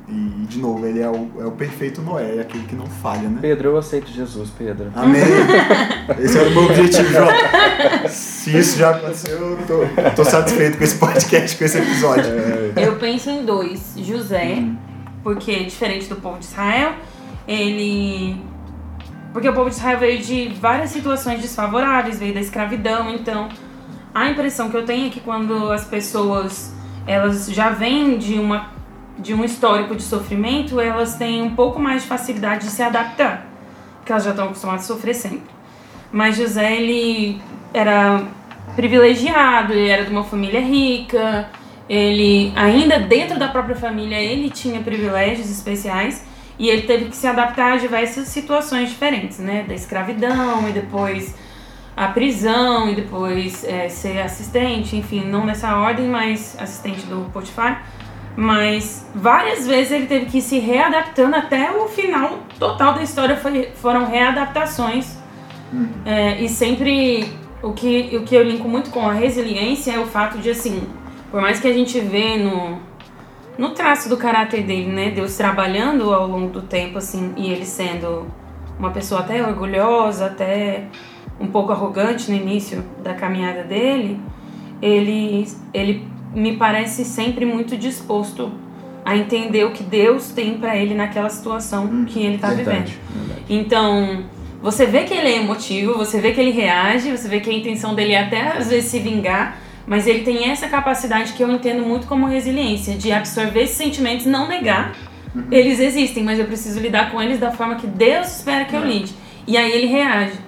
E, 0.07 0.45
de 0.47 0.59
novo, 0.59 0.85
ele 0.85 0.99
é 0.99 1.09
o, 1.09 1.29
é 1.39 1.45
o 1.45 1.51
perfeito 1.51 2.01
Noé, 2.01 2.37
é 2.37 2.41
aquele 2.41 2.65
que 2.65 2.75
não 2.75 2.85
falha, 2.85 3.27
né? 3.27 3.39
Pedro, 3.41 3.69
eu 3.69 3.77
aceito 3.77 4.11
Jesus, 4.11 4.49
Pedro. 4.57 4.91
Amém. 4.95 5.21
Esse 6.19 6.37
é 6.37 6.43
o 6.43 6.51
meu 6.51 6.65
objetivo, 6.65 7.11
João. 7.11 7.27
Se 8.07 8.57
isso 8.57 8.77
já 8.77 8.91
aconteceu, 8.91 9.39
eu 9.39 9.57
tô, 9.65 10.11
tô 10.15 10.23
satisfeito 10.23 10.77
com 10.77 10.83
esse 10.83 10.95
podcast, 10.97 11.57
com 11.57 11.65
esse 11.65 11.77
episódio. 11.77 12.31
Eu 12.75 12.95
penso 12.97 13.29
em 13.29 13.43
dois. 13.43 13.95
José, 13.97 14.63
porque 15.23 15.63
diferente 15.63 16.07
do 16.07 16.15
povo 16.17 16.37
de 16.39 16.45
Israel, 16.45 16.93
ele. 17.47 18.39
Porque 19.33 19.49
o 19.49 19.53
povo 19.53 19.69
de 19.69 19.75
Israel 19.75 19.99
veio 19.99 20.21
de 20.21 20.49
várias 20.61 20.91
situações 20.91 21.41
desfavoráveis, 21.41 22.19
veio 22.19 22.33
da 22.33 22.39
escravidão, 22.39 23.09
então 23.09 23.49
a 24.13 24.29
impressão 24.29 24.69
que 24.69 24.77
eu 24.77 24.85
tenho 24.85 25.07
é 25.07 25.09
que 25.09 25.19
quando 25.19 25.71
as 25.71 25.83
pessoas 25.83 26.73
elas 27.07 27.47
já 27.47 27.69
vêm 27.69 28.17
de 28.17 28.39
uma 28.39 28.74
de 29.17 29.33
um 29.33 29.43
histórico 29.43 29.95
de 29.95 30.03
sofrimento, 30.03 30.79
elas 30.79 31.15
têm 31.15 31.41
um 31.41 31.55
pouco 31.55 31.79
mais 31.79 32.03
de 32.03 32.07
facilidade 32.07 32.65
de 32.65 32.71
se 32.71 32.81
adaptar, 32.81 33.47
porque 33.97 34.11
elas 34.11 34.23
já 34.23 34.31
estão 34.31 34.45
acostumadas 34.45 34.83
a 34.83 34.87
sofrer 34.87 35.13
sempre. 35.13 35.49
Mas 36.11 36.35
José 36.37 36.75
ele 36.75 37.41
era 37.73 38.23
privilegiado, 38.75 39.73
ele 39.73 39.89
era 39.89 40.03
de 40.03 40.11
uma 40.11 40.23
família 40.23 40.59
rica, 40.59 41.49
ele 41.89 42.51
ainda 42.55 42.99
dentro 42.99 43.37
da 43.37 43.47
própria 43.47 43.75
família 43.75 44.19
ele 44.19 44.49
tinha 44.49 44.81
privilégios 44.81 45.49
especiais 45.49 46.25
e 46.57 46.69
ele 46.69 46.83
teve 46.83 47.05
que 47.05 47.15
se 47.15 47.27
adaptar 47.27 47.73
a 47.73 47.77
diversas 47.77 48.27
situações 48.27 48.89
diferentes, 48.89 49.39
né, 49.39 49.65
da 49.67 49.73
escravidão 49.73 50.67
e 50.69 50.71
depois 50.71 51.35
a 51.95 52.07
prisão 52.07 52.89
e 52.89 52.95
depois 52.95 53.63
é, 53.63 53.87
ser 53.87 54.19
assistente, 54.19 54.95
enfim, 54.95 55.23
não 55.25 55.45
nessa 55.45 55.77
ordem, 55.77 56.07
mas 56.07 56.55
assistente 56.59 57.05
do 57.05 57.29
Potifar. 57.31 57.85
Mas 58.35 59.09
várias 59.15 59.65
vezes 59.65 59.91
ele 59.91 60.07
teve 60.07 60.25
que 60.25 60.39
ir 60.39 60.41
se 60.41 60.59
readaptando 60.59 61.35
até 61.35 61.71
o 61.71 61.87
final 61.87 62.39
total 62.59 62.93
da 62.93 63.01
história 63.01 63.37
foi, 63.37 63.69
foram 63.75 64.05
readaptações. 64.05 65.17
É, 66.05 66.41
e 66.41 66.49
sempre 66.49 67.31
o 67.61 67.73
que, 67.73 68.15
o 68.17 68.23
que 68.23 68.35
eu 68.35 68.43
linko 68.43 68.67
muito 68.67 68.89
com 68.91 69.07
a 69.07 69.13
resiliência 69.13 69.91
é 69.91 69.99
o 69.99 70.05
fato 70.05 70.37
de 70.37 70.49
assim, 70.49 70.83
por 71.31 71.41
mais 71.41 71.59
que 71.59 71.67
a 71.67 71.73
gente 71.73 71.99
vê 71.99 72.37
no, 72.37 72.79
no 73.57 73.71
traço 73.71 74.07
do 74.07 74.17
caráter 74.17 74.63
dele, 74.63 74.91
né, 74.91 75.09
Deus 75.09 75.35
trabalhando 75.35 76.13
ao 76.13 76.27
longo 76.27 76.49
do 76.49 76.61
tempo, 76.61 76.97
assim, 76.97 77.33
e 77.35 77.51
ele 77.51 77.65
sendo 77.65 78.27
uma 78.77 78.91
pessoa 78.91 79.21
até 79.21 79.45
orgulhosa, 79.45 80.27
até 80.27 80.85
um 81.39 81.47
pouco 81.47 81.71
arrogante 81.71 82.29
no 82.29 82.37
início 82.37 82.83
da 83.03 83.13
caminhada 83.13 83.63
dele, 83.63 84.19
ele, 84.81 85.47
ele 85.73 86.07
me 86.35 86.57
parece 86.57 87.05
sempre 87.05 87.45
muito 87.45 87.77
disposto 87.77 88.51
a 89.03 89.15
entender 89.15 89.63
o 89.63 89.71
que 89.71 89.83
Deus 89.83 90.29
tem 90.29 90.57
para 90.57 90.75
ele 90.75 90.93
naquela 90.93 91.29
situação 91.29 92.05
que 92.05 92.19
ele 92.19 92.37
tá 92.37 92.49
vivendo. 92.49 92.65
Verdade, 92.65 92.99
verdade. 93.15 93.43
Então, 93.49 94.25
você 94.61 94.85
vê 94.85 95.03
que 95.03 95.13
ele 95.13 95.27
é 95.27 95.37
emotivo, 95.37 95.93
você 95.93 96.19
vê 96.19 96.31
que 96.31 96.41
ele 96.41 96.51
reage, 96.51 97.11
você 97.11 97.27
vê 97.27 97.39
que 97.39 97.49
a 97.49 97.53
intenção 97.53 97.93
dele 97.93 98.13
é 98.13 98.21
até 98.21 98.57
às 98.57 98.67
vezes 98.67 98.89
se 98.89 98.99
vingar, 98.99 99.59
mas 99.85 100.07
ele 100.07 100.23
tem 100.23 100.49
essa 100.49 100.67
capacidade 100.67 101.33
que 101.33 101.43
eu 101.43 101.51
entendo 101.51 101.85
muito 101.85 102.07
como 102.07 102.25
resiliência, 102.25 102.95
de 102.95 103.11
absorver 103.11 103.61
esses 103.61 103.77
sentimentos, 103.77 104.25
não 104.25 104.47
negar. 104.47 104.95
Eles 105.51 105.79
existem, 105.79 106.23
mas 106.23 106.39
eu 106.39 106.45
preciso 106.45 106.79
lidar 106.79 107.11
com 107.11 107.21
eles 107.21 107.39
da 107.39 107.51
forma 107.51 107.75
que 107.75 107.85
Deus 107.85 108.37
espera 108.37 108.65
que 108.65 108.75
eu 108.75 108.83
lide. 108.83 109.13
E 109.45 109.55
aí 109.55 109.71
ele 109.71 109.85
reage. 109.85 110.39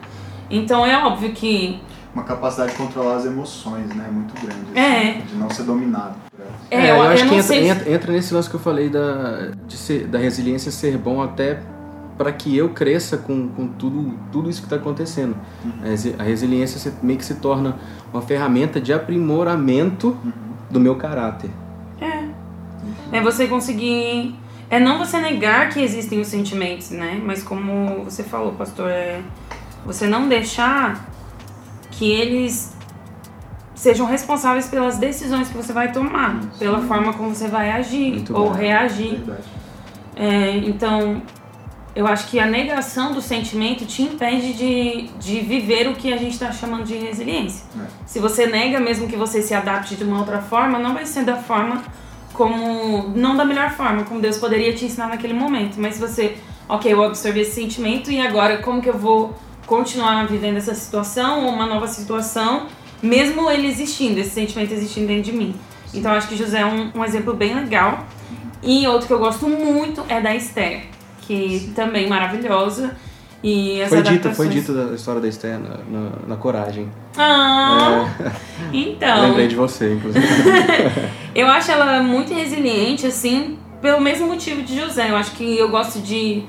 Então 0.50 0.86
é 0.86 0.98
óbvio 0.98 1.32
que 1.34 1.80
Uma 2.18 2.24
capacidade 2.26 2.72
de 2.72 2.78
controlar 2.78 3.18
as 3.18 3.26
emoções, 3.26 3.94
né? 3.94 4.10
Muito 4.12 4.34
grande. 4.42 4.76
É. 4.76 5.10
assim, 5.12 5.22
De 5.28 5.36
não 5.36 5.50
ser 5.52 5.62
dominado 5.64 6.16
elas. 6.40 6.52
é, 6.72 6.90
eu, 6.92 6.96
eu, 6.96 7.02
acho 7.04 7.24
eu 7.26 7.30
que 7.30 7.36
entra, 7.36 7.56
entra, 7.56 7.92
entra 7.92 8.12
nesse 8.12 8.34
lance 8.34 8.50
que 8.50 8.56
eu 8.56 8.60
falei 8.60 8.90
da, 8.90 9.52
de 9.68 9.78
ser, 9.78 10.08
da 10.08 10.18
resiliência 10.18 10.72
ser 10.72 10.98
bom 10.98 11.22
até 11.22 11.60
para 12.18 12.32
que 12.32 12.58
eu 12.58 12.70
cresça 12.70 13.18
com, 13.18 13.48
com 13.50 13.68
tudo, 13.68 14.18
tudo 14.32 14.50
isso 14.50 14.62
que 14.62 14.66
está 14.66 14.78
acontecendo. 14.78 15.36
A 15.84 15.90
resi- 15.90 16.16
A 16.18 16.24
resiliência 16.24 16.80
se- 16.80 16.92
meio 17.04 17.20
que 17.20 17.26
se 17.26 17.36
torna 17.36 17.76
uma 18.12 18.24
ferramenta 18.24 18.82
de 18.82 18.92
aprimoramento 18.92 20.18
do 20.72 20.80
meu 20.80 20.96
caráter. 20.96 21.52
É 23.12 23.22
você 23.22 23.48
conseguir. 23.48 24.36
É 24.70 24.80
não 24.80 24.98
você 24.98 25.20
negar 25.20 25.70
que 25.70 25.80
existem 25.82 26.20
os 26.20 26.28
sentimentos, 26.28 26.90
né? 26.90 27.22
Mas 27.24 27.44
como 27.44 28.04
você 28.06 28.24
falou, 28.24 28.54
pastor, 28.54 28.90
é 28.90 29.22
você 29.86 30.08
não 30.08 30.28
deixar 30.28 31.06
que 31.98 32.12
eles 32.12 32.76
sejam 33.74 34.06
responsáveis 34.06 34.68
pelas 34.68 34.98
decisões 34.98 35.48
que 35.48 35.56
você 35.56 35.72
vai 35.72 35.92
tomar, 35.92 36.40
pela 36.58 36.82
forma 36.82 37.14
como 37.14 37.34
você 37.34 37.48
vai 37.48 37.72
agir 37.72 38.14
Muito 38.14 38.36
ou 38.36 38.52
reagir. 38.52 39.22
É, 40.16 40.58
então, 40.58 41.22
eu 41.96 42.08
acho 42.08 42.28
que 42.28 42.40
a 42.40 42.46
negação 42.46 43.14
do 43.14 43.22
sentimento 43.22 43.86
te 43.86 44.02
impede 44.02 44.54
de, 44.54 45.10
de 45.20 45.40
viver 45.42 45.88
o 45.88 45.96
que 45.96 46.12
a 46.12 46.18
gente 46.18 46.34
está 46.34 46.52
chamando 46.52 46.86
de 46.86 46.96
resiliência. 46.96 47.66
É. 47.80 47.86
Se 48.06 48.20
você 48.20 48.48
nega, 48.48 48.80
mesmo 48.80 49.08
que 49.08 49.16
você 49.16 49.42
se 49.42 49.54
adapte 49.54 49.96
de 49.96 50.04
uma 50.04 50.20
outra 50.20 50.42
forma, 50.42 50.80
não 50.80 50.94
vai 50.94 51.06
ser 51.06 51.24
da 51.24 51.36
forma 51.36 51.84
como. 52.34 53.10
não 53.16 53.36
da 53.36 53.46
melhor 53.46 53.72
forma, 53.72 54.04
como 54.04 54.20
Deus 54.20 54.38
poderia 54.38 54.74
te 54.74 54.86
ensinar 54.86 55.08
naquele 55.08 55.34
momento. 55.34 55.78
Mas 55.78 55.96
se 55.96 56.00
você, 56.00 56.38
ok, 56.68 56.92
eu 56.92 57.04
absorvi 57.04 57.42
esse 57.42 57.54
sentimento 57.54 58.12
e 58.12 58.20
agora 58.20 58.58
como 58.58 58.82
que 58.82 58.90
eu 58.90 58.98
vou 58.98 59.36
continuar 59.68 60.26
vivendo 60.26 60.58
essa 60.58 60.74
situação 60.74 61.46
ou 61.46 61.52
uma 61.52 61.68
nova 61.68 61.88
situação, 61.88 62.66
mesmo 63.04 63.52
ele 63.52 63.68
existindo, 63.68 64.20
esse 64.20 64.32
sentimento 64.32 64.74
existindo 64.74 65.08
dentro 65.08 65.24
de 65.24 65.34
mim. 65.34 65.54
Então 65.94 66.12
acho 66.12 66.28
que 66.28 66.36
José 66.36 66.62
é 66.62 66.66
um, 66.66 66.92
um 66.96 67.06
exemplo 67.06 67.34
bem 67.34 67.54
legal. 67.54 68.06
E 68.64 68.88
outro 68.88 69.08
que 69.08 69.14
eu 69.14 69.20
gosto 69.20 69.48
muito 69.48 70.04
é 70.10 70.20
da 70.20 70.34
Esther, 70.34 70.86
que 71.22 71.72
também 71.76 72.08
maravilhosa. 72.08 72.96
E 73.44 73.82
as 73.84 73.90
Foi 73.90 74.02
dito, 74.02 74.34
foi 74.34 74.48
dito 74.48 74.74
da 74.74 74.96
história 74.96 75.22
da 75.22 75.28
Esther 75.28 75.60
na, 75.60 75.78
na, 75.88 76.10
na 76.28 76.36
coragem. 76.38 76.90
Ah, 77.16 78.10
então. 78.74 79.22
Lembrei 79.22 79.48
de 79.48 79.56
você, 79.56 79.94
inclusive. 79.94 80.26
Eu 81.36 81.48
acho 81.48 81.72
ela 81.72 82.02
muito 82.02 82.34
resiliente, 82.34 83.06
assim, 83.06 83.60
pelo 83.80 84.02
mesmo 84.02 84.28
motivo 84.28 84.64
de 84.64 84.80
José. 84.80 85.12
Eu 85.12 85.16
acho 85.16 85.32
que 85.32 85.58
eu 85.58 85.70
gosto 85.70 86.00
de 86.00 86.44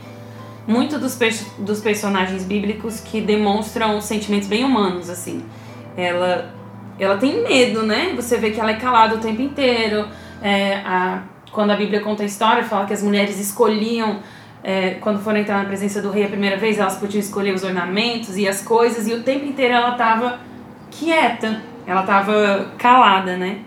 muito 0.68 0.98
dos, 0.98 1.16
pers- 1.16 1.50
dos 1.58 1.80
personagens 1.80 2.44
bíblicos 2.44 3.00
que 3.00 3.22
demonstram 3.22 4.00
sentimentos 4.02 4.46
bem 4.46 4.64
humanos, 4.64 5.08
assim. 5.08 5.42
Ela, 5.96 6.54
ela 6.98 7.16
tem 7.16 7.42
medo, 7.42 7.82
né? 7.82 8.12
Você 8.14 8.36
vê 8.36 8.50
que 8.50 8.60
ela 8.60 8.72
é 8.72 8.74
calada 8.74 9.14
o 9.14 9.18
tempo 9.18 9.40
inteiro. 9.40 10.06
É, 10.42 10.74
a, 10.84 11.22
quando 11.50 11.70
a 11.70 11.76
Bíblia 11.76 12.00
conta 12.00 12.22
a 12.22 12.26
história, 12.26 12.62
fala 12.62 12.84
que 12.84 12.92
as 12.92 13.02
mulheres 13.02 13.40
escolhiam, 13.40 14.18
é, 14.62 14.98
quando 15.00 15.20
foram 15.20 15.38
entrar 15.38 15.56
na 15.56 15.64
presença 15.64 16.02
do 16.02 16.10
rei 16.10 16.24
a 16.24 16.28
primeira 16.28 16.58
vez, 16.58 16.78
elas 16.78 16.96
podiam 16.96 17.20
escolher 17.20 17.54
os 17.54 17.64
ornamentos 17.64 18.36
e 18.36 18.46
as 18.46 18.60
coisas, 18.60 19.08
e 19.08 19.14
o 19.14 19.22
tempo 19.22 19.46
inteiro 19.46 19.72
ela 19.72 19.92
tava 19.92 20.38
quieta, 20.90 21.62
ela 21.86 22.02
tava 22.02 22.72
calada, 22.76 23.38
né? 23.38 23.60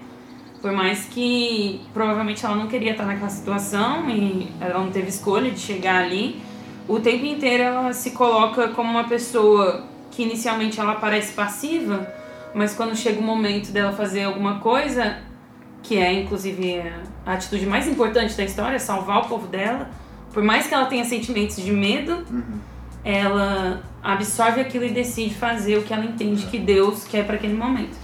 Por 0.62 0.72
mais 0.72 1.06
que 1.06 1.82
provavelmente 1.92 2.46
ela 2.46 2.56
não 2.56 2.68
queria 2.68 2.92
estar 2.92 3.06
naquela 3.06 3.30
situação 3.30 4.08
e 4.08 4.52
ela 4.62 4.80
não 4.80 4.92
teve 4.92 5.10
escolha 5.10 5.50
de 5.50 5.60
chegar 5.60 6.04
ali, 6.04 6.40
o 6.92 7.00
tempo 7.00 7.24
inteiro 7.26 7.64
ela 7.64 7.94
se 7.94 8.12
coloca 8.12 8.68
como 8.70 8.90
uma 8.90 9.06
pessoa 9.06 9.86
que 10.12 10.24
inicialmente 10.24 10.78
ela 10.78 10.96
parece 10.96 11.32
passiva, 11.32 12.06
mas 12.54 12.76
quando 12.76 12.96
chega 12.98 13.18
o 13.18 13.24
momento 13.24 13.72
dela 13.72 13.94
fazer 13.94 14.24
alguma 14.24 14.60
coisa, 14.60 15.20
que 15.82 15.98
é 15.98 16.12
inclusive 16.12 16.84
a 17.26 17.34
atitude 17.34 17.66
mais 17.66 17.88
importante 17.88 18.36
da 18.36 18.44
história, 18.44 18.78
salvar 18.78 19.20
o 19.20 19.30
povo 19.30 19.48
dela, 19.48 19.90
por 20.34 20.44
mais 20.44 20.68
que 20.68 20.74
ela 20.74 20.86
tenha 20.86 21.06
sentimentos 21.06 21.56
de 21.56 21.72
medo, 21.72 22.26
ela 23.06 23.82
absorve 24.04 24.60
aquilo 24.60 24.84
e 24.84 24.90
decide 24.90 25.34
fazer 25.34 25.78
o 25.78 25.84
que 25.84 25.94
ela 25.94 26.04
entende 26.04 26.46
que 26.48 26.58
Deus 26.58 27.06
quer 27.06 27.26
para 27.26 27.36
aquele 27.36 27.54
momento. 27.54 27.96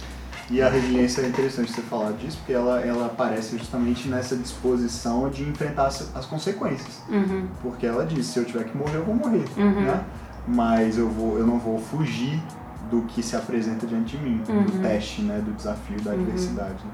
E 0.50 0.62
a 0.62 0.68
resiliência 0.70 1.20
é 1.22 1.28
interessante 1.28 1.70
você 1.72 1.82
falar 1.82 2.12
disso, 2.12 2.38
porque 2.38 2.54
ela, 2.54 2.80
ela 2.80 3.06
aparece 3.06 3.58
justamente 3.58 4.08
nessa 4.08 4.34
disposição 4.34 5.28
de 5.28 5.42
enfrentar 5.42 5.86
as, 5.88 6.14
as 6.16 6.24
consequências. 6.24 7.02
Uhum. 7.08 7.46
Porque 7.62 7.84
ela 7.86 8.06
diz, 8.06 8.26
se 8.26 8.38
eu 8.38 8.44
tiver 8.46 8.64
que 8.64 8.76
morrer, 8.76 8.96
eu 8.96 9.04
vou 9.04 9.14
morrer, 9.14 9.44
Uhum. 9.58 9.82
né? 9.82 10.02
Mas 10.46 10.96
eu, 10.96 11.08
vou, 11.10 11.38
eu 11.38 11.46
não 11.46 11.58
vou 11.58 11.78
fugir 11.78 12.42
do 12.90 13.02
que 13.02 13.22
se 13.22 13.36
apresenta 13.36 13.86
diante 13.86 14.16
de 14.16 14.22
mim, 14.24 14.40
Uhum. 14.48 14.64
do 14.64 14.80
teste, 14.80 15.20
né? 15.20 15.42
Do 15.44 15.52
desafio, 15.52 16.00
da 16.00 16.12
adversidade. 16.12 16.70
né? 16.82 16.90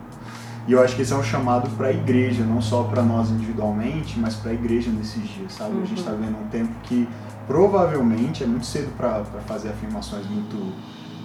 E 0.66 0.73
eu 0.73 0.82
acho 0.82 0.96
que 0.96 1.02
esse 1.02 1.12
é 1.12 1.16
um 1.16 1.23
chamado 1.23 1.70
para 1.76 1.88
a 1.88 1.92
igreja, 1.92 2.42
não 2.42 2.61
só 2.61 2.82
para 2.84 3.02
nós 3.02 3.30
individualmente, 3.30 4.18
mas 4.18 4.34
para 4.34 4.50
a 4.50 4.54
igreja 4.54 4.90
nesses 4.90 5.23
dias, 5.28 5.52
sabe? 5.52 5.80
A 5.80 5.84
gente 5.84 5.99
está 6.00 6.11
vendo 6.11 6.37
um 6.42 6.49
tempo 6.49 6.73
que 6.84 7.06
provavelmente 7.46 8.42
é 8.42 8.46
muito 8.46 8.66
cedo 8.66 8.90
para 8.96 9.23
fazer 9.46 9.68
afirmações 9.68 10.26
muito, 10.26 10.73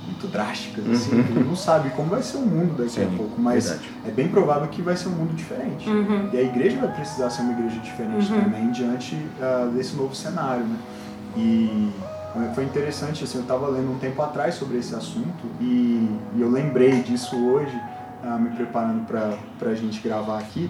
muito 0.10 0.28
drásticas, 0.28 0.88
assim. 0.90 1.16
Uhum. 1.16 1.20
A 1.20 1.24
gente 1.24 1.44
não 1.44 1.56
sabe 1.56 1.90
como 1.92 2.10
vai 2.10 2.22
ser 2.22 2.38
o 2.38 2.42
mundo 2.42 2.76
daqui 2.78 3.02
a 3.02 3.06
Sim, 3.10 3.16
pouco, 3.18 3.40
mas 3.40 3.66
verdade. 3.70 3.90
é 4.08 4.12
bem 4.12 4.28
provável 4.28 4.68
que 4.68 4.82
vai 4.82 4.96
ser 4.98 5.08
um 5.10 5.14
mundo 5.14 5.36
diferente. 5.36 5.90
Uhum. 5.90 6.30
E 6.34 6.38
a 6.38 6.42
igreja 6.42 6.80
vai 6.80 6.92
precisar 6.94 7.30
ser 7.30 7.42
uma 7.44 7.54
igreja 7.54 7.80
diferente 7.80 8.32
Uhum. 8.32 8.42
também 8.44 8.72
diante 8.72 9.18
ah, 9.42 9.70
desse 9.74 9.96
novo 9.96 10.16
cenário, 10.16 10.64
né? 10.66 10.78
E 11.38 11.92
eh, 12.36 12.52
foi 12.56 12.64
interessante, 12.64 13.24
assim, 13.24 13.38
eu 13.38 13.44
estava 13.44 13.68
lendo 13.68 13.92
um 13.92 14.00
tempo 14.00 14.22
atrás 14.22 14.56
sobre 14.56 14.78
esse 14.78 14.94
assunto 14.96 15.46
e, 15.62 16.10
e 16.36 16.42
eu 16.42 16.50
lembrei 16.50 17.02
disso 17.04 17.36
hoje, 17.36 17.80
ah, 18.24 18.38
me 18.38 18.50
preparando 18.50 19.06
para 19.06 19.70
a 19.70 19.76
gente 19.76 20.02
gravar 20.02 20.40
aqui, 20.40 20.70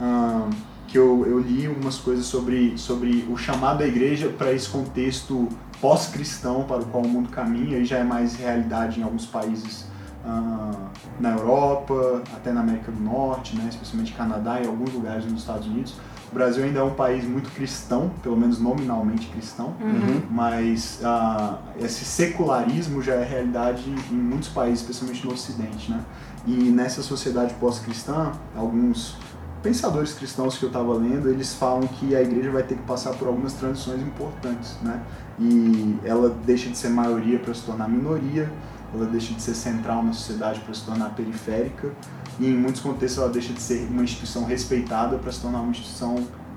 ah, 0.00 0.48
que 0.88 0.98
eu, 0.98 1.24
eu 1.24 1.38
li 1.38 1.68
umas 1.68 1.98
coisas 1.98 2.26
sobre, 2.26 2.76
sobre 2.76 3.24
o 3.30 3.36
chamado 3.36 3.78
da 3.78 3.86
igreja 3.86 4.28
para 4.36 4.52
esse 4.52 4.68
contexto 4.68 5.48
pós-cristão 5.80 6.64
para 6.64 6.78
o 6.82 6.84
qual 6.86 7.02
o 7.04 7.08
mundo 7.08 7.28
caminha 7.30 7.78
e 7.78 7.84
já 7.84 7.98
é 7.98 8.04
mais 8.04 8.34
realidade 8.36 9.00
em 9.00 9.02
alguns 9.02 9.26
países 9.26 9.86
ah, 10.24 10.72
na 11.18 11.30
Europa, 11.32 12.22
até 12.34 12.52
na 12.52 12.60
América 12.60 12.92
do 12.92 13.00
Norte, 13.02 13.56
né, 13.56 13.66
especialmente 13.68 14.12
Canadá 14.12 14.60
e 14.60 14.66
alguns 14.66 14.92
lugares 14.92 15.24
nos 15.24 15.40
Estados 15.40 15.66
Unidos. 15.66 15.94
O 16.30 16.34
Brasil 16.34 16.62
ainda 16.62 16.78
é 16.78 16.82
um 16.82 16.94
país 16.94 17.24
muito 17.26 17.50
cristão, 17.50 18.10
pelo 18.22 18.36
menos 18.36 18.60
nominalmente 18.60 19.26
cristão, 19.28 19.74
Uhum. 19.80 20.22
mas 20.30 21.00
ah, 21.02 21.58
esse 21.80 22.04
secularismo 22.04 23.02
já 23.02 23.14
é 23.14 23.24
realidade 23.24 23.82
em 24.10 24.14
muitos 24.14 24.48
países, 24.48 24.80
especialmente 24.82 25.26
no 25.26 25.32
Ocidente, 25.32 25.90
né? 25.90 26.00
E 26.46 26.52
nessa 26.52 27.02
sociedade 27.02 27.52
pós-cristã, 27.54 28.32
alguns 28.56 29.16
pensadores 29.62 30.14
cristãos 30.14 30.56
que 30.56 30.64
eu 30.64 30.68
estava 30.68 30.94
lendo, 30.94 31.28
eles 31.28 31.52
falam 31.54 31.86
que 31.86 32.14
a 32.14 32.22
igreja 32.22 32.50
vai 32.50 32.62
ter 32.62 32.76
que 32.76 32.82
passar 32.84 33.12
por 33.14 33.26
algumas 33.28 33.52
transições 33.54 34.00
importantes, 34.00 34.76
né? 34.82 35.02
E 35.40 35.96
ela 36.04 36.36
deixa 36.44 36.68
de 36.68 36.76
ser 36.76 36.90
maioria 36.90 37.38
para 37.38 37.54
se 37.54 37.62
tornar 37.62 37.88
minoria, 37.88 38.50
ela 38.94 39.06
deixa 39.06 39.32
de 39.32 39.40
ser 39.40 39.54
central 39.54 40.02
na 40.02 40.12
sociedade 40.12 40.60
para 40.60 40.74
se 40.74 40.84
tornar 40.84 41.14
periférica, 41.14 41.90
e 42.38 42.46
em 42.46 42.56
muitos 42.56 42.80
contextos 42.82 43.22
ela 43.22 43.32
deixa 43.32 43.52
de 43.52 43.60
ser 43.62 43.88
uma 43.90 44.02
instituição 44.02 44.44
respeitada 44.44 45.16
para 45.16 45.32
se 45.32 45.40
tornar 45.40 45.60
uma 45.60 45.70
instituição 45.70 46.16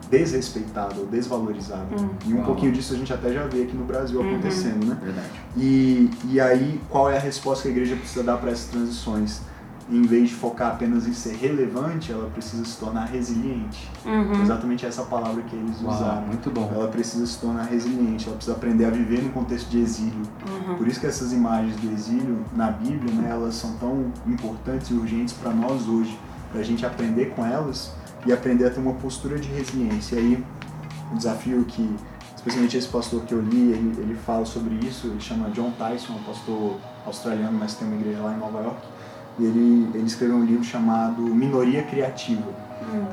desrespeitada 0.10 0.96
ou 1.00 1.06
desvalorizada. 1.08 1.88
Hum. 1.98 2.10
E 2.26 2.34
um 2.34 2.38
Uau. 2.38 2.46
pouquinho 2.46 2.72
disso 2.72 2.94
a 2.94 2.98
gente 2.98 3.12
até 3.14 3.32
já 3.34 3.48
vê 3.48 3.64
aqui 3.64 3.76
no 3.76 3.86
Brasil 3.86 4.20
Uhum. 4.20 4.30
acontecendo, 4.32 4.86
né? 4.86 4.98
Verdade. 5.02 5.28
E, 5.58 6.10
e 6.30 6.40
aí, 6.42 6.80
qual 6.90 7.10
é 7.10 7.18
a 7.18 7.20
resposta 7.20 7.64
que 7.64 7.70
a 7.70 7.72
igreja 7.72 7.96
precisa 7.96 8.24
dar 8.24 8.38
para 8.38 8.52
essas 8.52 8.70
transições? 8.70 9.42
Em 9.90 10.02
vez 10.04 10.30
de 10.30 10.36
focar 10.36 10.72
apenas 10.72 11.06
em 11.06 11.14
ser 11.14 11.36
relevante, 11.36 12.12
ela 12.12 12.30
precisa 12.30 12.64
se 12.64 12.78
tornar 12.78 13.06
resiliente. 13.06 13.90
Uhum. 14.06 14.42
Exatamente 14.42 14.86
essa 14.86 15.04
palavra 15.04 15.42
que 15.44 15.56
eles 15.56 15.82
Uau, 15.82 15.94
usaram. 15.94 16.22
muito 16.28 16.50
bom. 16.50 16.72
Ela 16.74 16.88
precisa 16.88 17.26
se 17.26 17.38
tornar 17.38 17.64
resiliente, 17.64 18.28
ela 18.28 18.36
precisa 18.36 18.56
aprender 18.56 18.86
a 18.86 18.90
viver 18.90 19.22
no 19.22 19.30
contexto 19.32 19.70
de 19.70 19.80
exílio. 19.80 20.24
Uhum. 20.50 20.76
Por 20.76 20.88
isso 20.88 21.00
que 21.00 21.06
essas 21.06 21.34
imagens 21.34 21.76
do 21.76 21.92
exílio 21.92 22.46
na 22.56 22.72
Bíblia, 22.72 23.14
né, 23.14 23.30
elas 23.30 23.56
são 23.56 23.74
tão 23.78 24.06
importantes 24.26 24.90
e 24.90 24.94
urgentes 24.94 25.34
para 25.34 25.52
nós 25.52 25.88
hoje, 25.88 26.18
para 26.50 26.62
a 26.62 26.64
gente 26.64 26.86
aprender 26.86 27.34
com 27.36 27.46
elas 27.46 27.92
e 28.26 28.32
aprender 28.32 28.66
a 28.68 28.70
ter 28.70 28.80
uma 28.80 28.94
postura 28.94 29.38
de 29.38 29.50
resiliência. 29.50 30.16
E 30.16 30.20
aí, 30.20 30.46
o 31.12 31.18
desafio 31.18 31.64
que, 31.66 31.94
especialmente 32.36 32.78
esse 32.78 32.88
pastor 32.88 33.22
que 33.24 33.34
eu 33.34 33.42
li, 33.42 33.72
ele, 33.72 34.02
ele 34.02 34.16
fala 34.16 34.46
sobre 34.46 34.76
isso, 34.76 35.08
ele 35.08 35.20
chama 35.20 35.50
John 35.50 35.72
Tyson, 35.72 36.14
um 36.14 36.24
pastor 36.24 36.78
australiano, 37.06 37.58
mas 37.60 37.76
tem 37.76 37.88
uma 37.88 37.98
igreja 37.98 38.22
lá 38.22 38.34
em 38.34 38.40
Nova 38.40 38.62
York, 38.62 38.82
ele, 39.40 39.90
ele 39.94 40.06
escreveu 40.06 40.38
um 40.38 40.46
livro 40.46 40.64
chamado 40.64 41.22
Minoria 41.22 41.84
Criativa. 41.84 42.64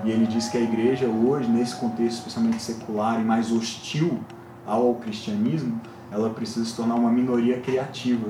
E 0.05 0.11
ele 0.11 0.27
diz 0.27 0.49
que 0.49 0.59
a 0.59 0.61
igreja 0.61 1.07
hoje, 1.07 1.49
nesse 1.49 1.77
contexto 1.77 2.19
especialmente 2.19 2.61
secular 2.61 3.21
e 3.21 3.25
mais 3.25 3.51
hostil 3.51 4.19
ao 4.67 4.95
cristianismo, 4.97 5.81
ela 6.11 6.31
precisa 6.31 6.65
se 6.65 6.75
tornar 6.75 6.97
uma 6.97 7.11
minoria 7.11 7.61
criativa. 7.61 8.29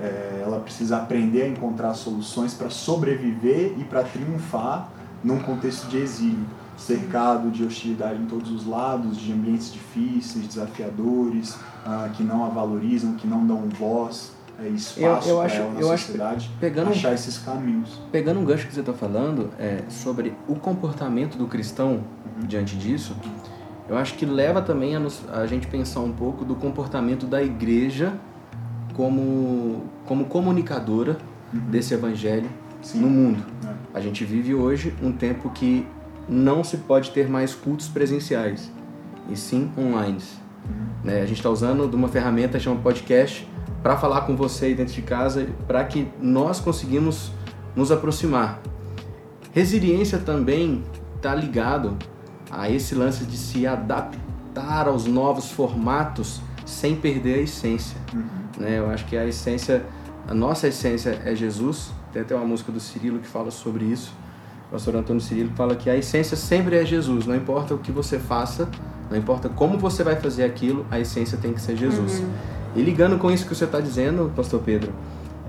É, 0.00 0.42
ela 0.44 0.60
precisa 0.60 0.96
aprender 0.96 1.42
a 1.42 1.48
encontrar 1.48 1.94
soluções 1.94 2.54
para 2.54 2.70
sobreviver 2.70 3.74
e 3.78 3.84
para 3.84 4.02
triunfar 4.02 4.88
num 5.22 5.38
contexto 5.40 5.88
de 5.88 5.98
exílio, 5.98 6.46
cercado 6.76 7.50
de 7.50 7.64
hostilidade 7.64 8.22
em 8.22 8.26
todos 8.26 8.50
os 8.50 8.66
lados, 8.66 9.16
de 9.18 9.32
ambientes 9.32 9.72
difíceis, 9.72 10.46
desafiadores, 10.46 11.56
ah, 11.84 12.08
que 12.16 12.22
não 12.22 12.44
a 12.44 12.48
valorizam, 12.48 13.14
que 13.14 13.26
não 13.26 13.44
dão 13.44 13.68
voz, 13.68 14.32
é, 14.58 14.68
espaço 14.68 15.28
eu, 15.28 15.34
eu 15.36 15.40
acho, 15.40 15.62
na 15.62 15.80
eu 15.80 15.88
sociedade, 15.88 16.36
acho, 16.36 16.50
pegando, 16.60 16.90
achar 16.90 17.14
esses 17.14 17.38
caminhos. 17.38 18.00
Pegando 18.10 18.40
um 18.40 18.44
gancho 18.44 18.66
que 18.66 18.74
você 18.74 18.80
está 18.80 18.92
falando 18.92 19.50
é, 19.58 19.82
sobre 19.88 20.34
o 20.48 20.54
comportamento 20.56 21.36
do 21.38 21.46
cristão 21.46 22.02
Uhum. 22.40 22.46
diante 22.46 22.76
disso, 22.76 23.16
eu 23.88 23.96
acho 23.96 24.14
que 24.14 24.24
leva 24.26 24.60
também 24.62 24.94
a, 24.94 25.00
nos, 25.00 25.22
a 25.32 25.46
gente 25.46 25.66
pensar 25.66 26.00
um 26.00 26.12
pouco 26.12 26.44
do 26.44 26.54
comportamento 26.54 27.26
da 27.26 27.42
igreja 27.42 28.12
como, 28.94 29.84
como 30.06 30.24
comunicadora 30.26 31.16
desse 31.52 31.94
evangelho 31.94 32.44
Uhum. 32.44 32.82
Sim. 32.82 33.00
no 33.00 33.08
mundo. 33.08 33.44
É. 33.66 33.98
A 33.98 34.00
gente 34.00 34.24
vive 34.24 34.54
hoje 34.54 34.94
um 35.02 35.10
tempo 35.12 35.50
que 35.50 35.84
não 36.28 36.62
se 36.62 36.76
pode 36.76 37.10
ter 37.10 37.28
mais 37.28 37.54
cultos 37.54 37.88
presenciais, 37.88 38.70
e 39.28 39.36
sim 39.36 39.70
online. 39.76 40.18
Né? 41.02 41.22
A 41.22 41.26
gente 41.26 41.38
está 41.38 41.48
usando 41.50 41.88
de 41.88 41.96
uma 41.96 42.06
ferramenta 42.08 42.58
chamada 42.60 42.82
podcast 42.82 43.48
para 43.82 43.96
falar 43.96 44.22
com 44.22 44.36
você 44.36 44.66
aí 44.66 44.74
dentro 44.74 44.94
de 44.94 45.02
casa, 45.02 45.48
para 45.66 45.84
que 45.84 46.08
nós 46.20 46.60
conseguimos 46.60 47.30
nos 47.74 47.92
aproximar. 47.92 48.60
Resiliência 49.52 50.18
também 50.18 50.82
está 51.16 51.34
ligado 51.34 51.96
a 52.50 52.70
esse 52.70 52.94
lance 52.94 53.24
de 53.24 53.36
se 53.36 53.66
adaptar 53.66 54.88
aos 54.88 55.06
novos 55.06 55.50
formatos 55.50 56.40
sem 56.64 56.96
perder 56.96 57.36
a 57.36 57.42
essência. 57.42 57.96
Né? 58.58 58.78
Eu 58.78 58.90
acho 58.90 59.04
que 59.06 59.16
a 59.16 59.24
essência, 59.24 59.84
a 60.26 60.34
nossa 60.34 60.68
essência 60.68 61.20
é 61.24 61.34
Jesus. 61.34 61.90
Tem 62.12 62.22
até 62.22 62.34
uma 62.34 62.44
música 62.44 62.72
do 62.72 62.80
Cirilo 62.80 63.18
que 63.18 63.26
fala 63.26 63.50
sobre 63.50 63.84
isso. 63.84 64.12
O 64.68 64.72
pastor 64.72 64.96
Antônio 64.96 65.20
Cirilo 65.20 65.50
fala 65.54 65.74
que 65.74 65.88
a 65.88 65.96
essência 65.96 66.36
sempre 66.36 66.76
é 66.76 66.84
Jesus. 66.84 67.26
Não 67.26 67.34
importa 67.34 67.74
o 67.74 67.78
que 67.78 67.90
você 67.90 68.18
faça, 68.18 68.68
não 69.10 69.16
importa 69.16 69.48
como 69.48 69.78
você 69.78 70.04
vai 70.04 70.16
fazer 70.16 70.44
aquilo, 70.44 70.84
a 70.90 71.00
essência 71.00 71.38
tem 71.38 71.54
que 71.54 71.60
ser 71.60 71.76
Jesus. 71.76 72.22
E 72.76 72.82
ligando 72.82 73.18
com 73.18 73.30
isso 73.30 73.46
que 73.46 73.54
você 73.54 73.64
está 73.64 73.80
dizendo, 73.80 74.32
pastor 74.34 74.60
Pedro, 74.60 74.92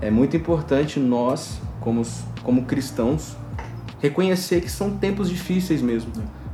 é 0.00 0.10
muito 0.10 0.36
importante 0.36 0.98
nós, 0.98 1.60
como, 1.80 2.02
como 2.42 2.64
cristãos, 2.64 3.36
reconhecer 4.00 4.60
que 4.60 4.70
são 4.70 4.96
tempos 4.96 5.28
difíceis 5.28 5.82
mesmo. 5.82 6.10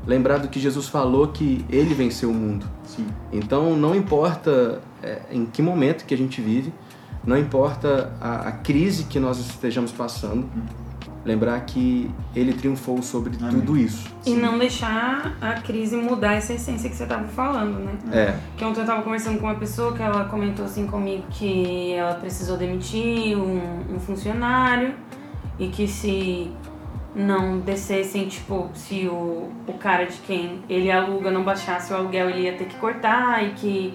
Lembrar 0.07 0.39
do 0.39 0.49
que 0.49 0.61
Jesus 0.61 0.89
falou 0.89 1.29
que 1.29 1.65
ele 1.69 1.95
venceu 1.95 2.31
o 2.31 2.35
mundo. 2.35 2.67
Sim. 2.85 3.07
Então 3.33 3.77
não 3.77 3.95
importa 3.95 4.81
é, 5.03 5.23
em 5.31 5.47
que 5.47 5.63
momento 5.63 6.05
que 6.05 6.15
a 6.15 6.17
gente 6.17 6.41
vive, 6.41 6.73
não 7.25 7.37
importa 7.37 8.13
a, 8.21 8.49
a 8.49 8.53
crise 8.53 9.05
que 9.05 9.19
nós 9.19 9.39
estejamos 9.39 9.91
passando, 9.91 10.49
lembrar 11.27 11.61
que 11.63 12.11
ele 12.35 12.53
triunfou 12.53 13.03
sobre 13.03 13.37
Amém. 13.41 13.51
tudo 13.51 13.77
isso. 13.77 14.07
E 14.25 14.35
não 14.35 14.59
deixar 14.59 15.37
a 15.41 15.55
crise 15.55 15.97
mudar 15.97 16.35
essa 16.35 16.53
essência 16.55 16.89
que 16.89 16.95
você 16.95 17.05
tava 17.05 17.27
falando, 17.29 17.81
né? 17.81 17.93
É, 18.13 18.37
Que 18.57 18.65
ontem 18.65 18.81
eu 18.81 18.87
tava 18.87 19.03
conversando 19.03 19.39
com 19.41 19.47
uma 19.47 19.57
pessoa 19.57 19.93
que 19.93 20.03
ela 20.03 20.25
comentou 20.27 20.65
assim 20.65 20.87
comigo 20.87 21.25
que 21.31 21.93
ela 21.93 22.15
precisou 22.15 22.57
demitir 22.57 23.37
um, 23.37 23.95
um 23.95 23.99
funcionário 23.99 24.95
e 25.59 25.69
que 25.69 25.89
se 25.89 26.53
não 27.15 27.59
descessem, 27.59 28.29
tipo, 28.29 28.71
se 28.75 29.09
o, 29.09 29.51
o 29.67 29.73
cara 29.79 30.05
de 30.05 30.19
quem 30.19 30.63
ele 30.69 30.91
aluga 30.91 31.31
não 31.31 31.43
baixasse 31.43 31.93
o 31.93 31.97
aluguel, 31.97 32.29
ele 32.29 32.43
ia 32.43 32.53
ter 32.53 32.67
que 32.67 32.77
cortar 32.77 33.43
e 33.43 33.51
que 33.55 33.95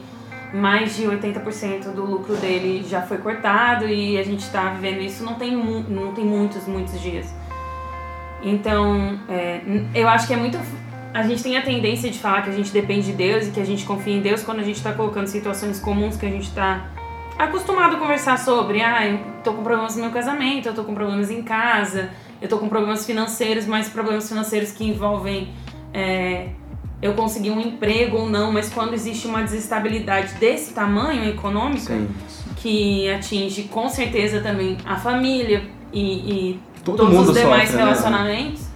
mais 0.54 0.96
de 0.96 1.04
80% 1.04 1.94
do 1.94 2.06
lucro 2.06 2.36
dele 2.36 2.86
já 2.88 3.02
foi 3.02 3.18
cortado 3.18 3.88
e 3.88 4.18
a 4.18 4.24
gente 4.24 4.50
tá 4.50 4.70
vivendo 4.74 5.02
isso 5.02 5.24
não 5.24 5.36
tem, 5.36 5.56
não 5.56 6.14
tem 6.14 6.26
muitos, 6.26 6.68
muitos 6.68 7.00
dias. 7.00 7.34
Então, 8.44 9.20
é, 9.30 9.62
eu 9.94 10.08
acho 10.08 10.28
que 10.28 10.34
é 10.34 10.38
muito. 10.38 10.58
A 11.14 11.24
gente 11.24 11.44
tem 11.44 11.58
a 11.58 11.62
tendência 11.62 12.10
de 12.10 12.18
falar 12.18 12.42
que 12.42 12.50
a 12.50 12.54
gente 12.54 12.72
depende 12.72 13.08
de 13.08 13.14
Deus 13.14 13.48
e 13.48 13.52
que 13.52 13.60
a 13.60 13.66
gente 13.66 13.86
confia 13.86 14.16
em 14.16 14.22
Deus 14.22 14.44
quando 14.44 14.60
a 14.60 14.64
gente 14.64 14.78
está 14.78 14.94
colocando 14.94 15.28
situações 15.28 15.80
comuns 15.80 16.18
que 16.18 16.26
a 16.26 16.30
gente 16.30 16.48
está 16.48 16.90
acostumado 17.38 17.96
a 17.96 18.00
conversar 18.00 18.38
sobre. 18.40 18.82
Ah, 18.82 19.08
eu 19.08 19.20
tô 19.44 19.54
com 19.54 19.64
problemas 19.64 19.96
no 19.96 20.04
meu 20.04 20.12
casamento, 20.12 20.68
eu 20.68 20.74
tô 20.74 20.84
com 20.84 20.96
problemas 20.96 21.30
em 21.30 21.44
casa, 21.44 22.10
eu 22.42 22.48
tô 22.48 22.58
com 22.58 22.68
problemas 22.68 23.06
financeiros, 23.06 23.66
mas 23.66 23.90
problemas 23.90 24.28
financeiros 24.28 24.72
que 24.72 24.86
envolvem 24.86 25.54
é, 25.94 26.50
eu 27.02 27.14
conseguir 27.14 27.52
um 27.52 27.60
emprego 27.60 28.18
ou 28.18 28.30
não, 28.30 28.52
mas 28.52 28.70
quando 28.70 28.94
existe 28.94 29.28
uma 29.28 29.42
desestabilidade 29.42 30.36
desse 30.36 30.74
tamanho 30.74 31.28
econômica, 31.30 31.94
sim. 31.94 32.08
que 32.58 33.10
atinge 33.10 33.64
com 33.64 33.90
certeza 33.90 34.40
também 34.42 34.78
a 34.86 34.98
família 34.98 35.64
e, 35.92 36.02
e 36.02 36.60
Todo 36.84 36.98
todos 36.98 37.30
os 37.30 37.36
demais 37.36 37.70
sofre, 37.70 37.78
né? 37.78 37.84
relacionamentos, 37.84 38.68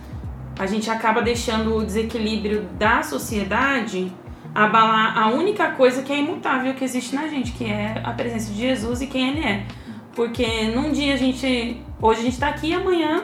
a 0.58 0.66
gente 0.66 0.90
acaba 0.90 1.22
deixando 1.22 1.76
o 1.76 1.86
desequilíbrio 1.86 2.68
da 2.78 3.04
sociedade 3.04 4.12
abalar 4.54 5.18
a 5.18 5.28
única 5.28 5.72
coisa 5.72 6.02
que 6.02 6.14
é 6.14 6.18
imutável 6.18 6.74
que 6.74 6.84
existe 6.84 7.14
na 7.14 7.28
gente, 7.28 7.52
que 7.52 7.66
é 7.66 8.02
a 8.04 8.12
presença 8.12 8.52
de 8.52 8.60
Jesus 8.60 9.02
e 9.02 9.08
quem 9.08 9.30
ele 9.30 9.46
é. 9.46 9.66
Porque 10.16 10.70
num 10.74 10.92
dia 10.92 11.14
a 11.14 11.18
gente. 11.18 11.82
Hoje 12.02 12.22
a 12.22 12.24
gente 12.24 12.40
tá 12.40 12.48
aqui 12.48 12.70
e 12.70 12.74
amanhã 12.74 13.24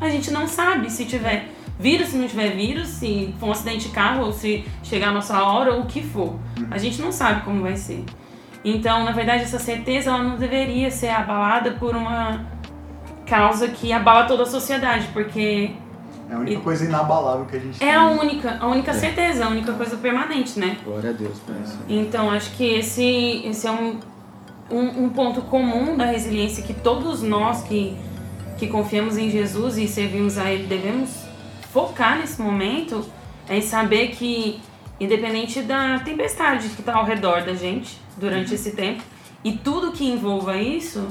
a 0.00 0.08
gente 0.08 0.30
não 0.30 0.46
sabe 0.46 0.90
se 0.90 1.04
tiver 1.04 1.48
vírus, 1.78 2.08
se 2.08 2.16
não 2.16 2.26
tiver 2.28 2.50
vírus, 2.56 2.88
se 2.88 3.34
for 3.38 3.46
um 3.48 3.52
acidente 3.52 3.88
de 3.88 3.94
carro 3.94 4.24
ou 4.26 4.32
se 4.32 4.64
chegar 4.82 5.08
a 5.08 5.12
nossa 5.12 5.42
hora 5.42 5.72
ou 5.74 5.82
o 5.82 5.86
que 5.86 6.02
for. 6.02 6.34
A 6.70 6.78
gente 6.78 7.00
não 7.00 7.12
sabe 7.12 7.42
como 7.42 7.62
vai 7.62 7.76
ser. 7.76 8.04
Então, 8.64 9.04
na 9.04 9.12
verdade, 9.12 9.44
essa 9.44 9.58
certeza 9.58 10.10
ela 10.10 10.22
não 10.22 10.36
deveria 10.36 10.90
ser 10.90 11.08
abalada 11.10 11.72
por 11.72 11.94
uma 11.94 12.44
causa 13.26 13.68
que 13.68 13.92
abala 13.92 14.24
toda 14.26 14.42
a 14.42 14.46
sociedade, 14.46 15.06
porque 15.12 15.70
É 16.30 16.34
a 16.34 16.38
única 16.38 16.58
E- 16.58 16.62
coisa 16.62 16.84
inabalável 16.84 17.46
que 17.46 17.56
a 17.56 17.60
gente 17.60 17.76
é 17.82 17.86
tem. 17.86 17.94
a 17.94 18.06
única, 18.08 18.58
a 18.60 18.66
única 18.66 18.92
certeza, 18.92 19.46
a 19.46 19.48
única 19.48 19.72
coisa 19.72 19.96
permanente, 19.96 20.58
né? 20.58 20.76
Glória 20.84 21.10
a 21.10 21.12
Deus 21.12 21.38
por 21.38 21.54
isso. 21.64 21.78
Então, 21.88 22.30
acho 22.30 22.50
que 22.56 22.64
esse, 22.64 23.42
esse 23.46 23.66
é 23.66 23.70
um, 23.70 23.98
um, 24.70 25.04
um 25.04 25.08
ponto 25.10 25.40
comum 25.42 25.96
da 25.96 26.04
resiliência 26.04 26.62
que 26.62 26.74
todos 26.74 27.22
nós 27.22 27.62
que, 27.62 27.96
que 28.58 28.66
confiamos 28.66 29.16
em 29.16 29.30
Jesus 29.30 29.78
e 29.78 29.86
servimos 29.88 30.36
a 30.36 30.50
Ele 30.50 30.66
devemos 30.66 31.27
focar 31.72 32.18
nesse 32.18 32.40
momento 32.40 33.04
é 33.48 33.58
em 33.58 33.62
saber 33.62 34.08
que, 34.08 34.60
independente 35.00 35.62
da 35.62 35.98
tempestade 36.00 36.68
que 36.68 36.80
está 36.80 36.96
ao 36.96 37.04
redor 37.04 37.42
da 37.42 37.54
gente 37.54 38.00
durante 38.16 38.54
esse 38.54 38.72
tempo 38.72 39.02
e 39.44 39.52
tudo 39.52 39.92
que 39.92 40.04
envolva 40.04 40.56
isso, 40.56 41.08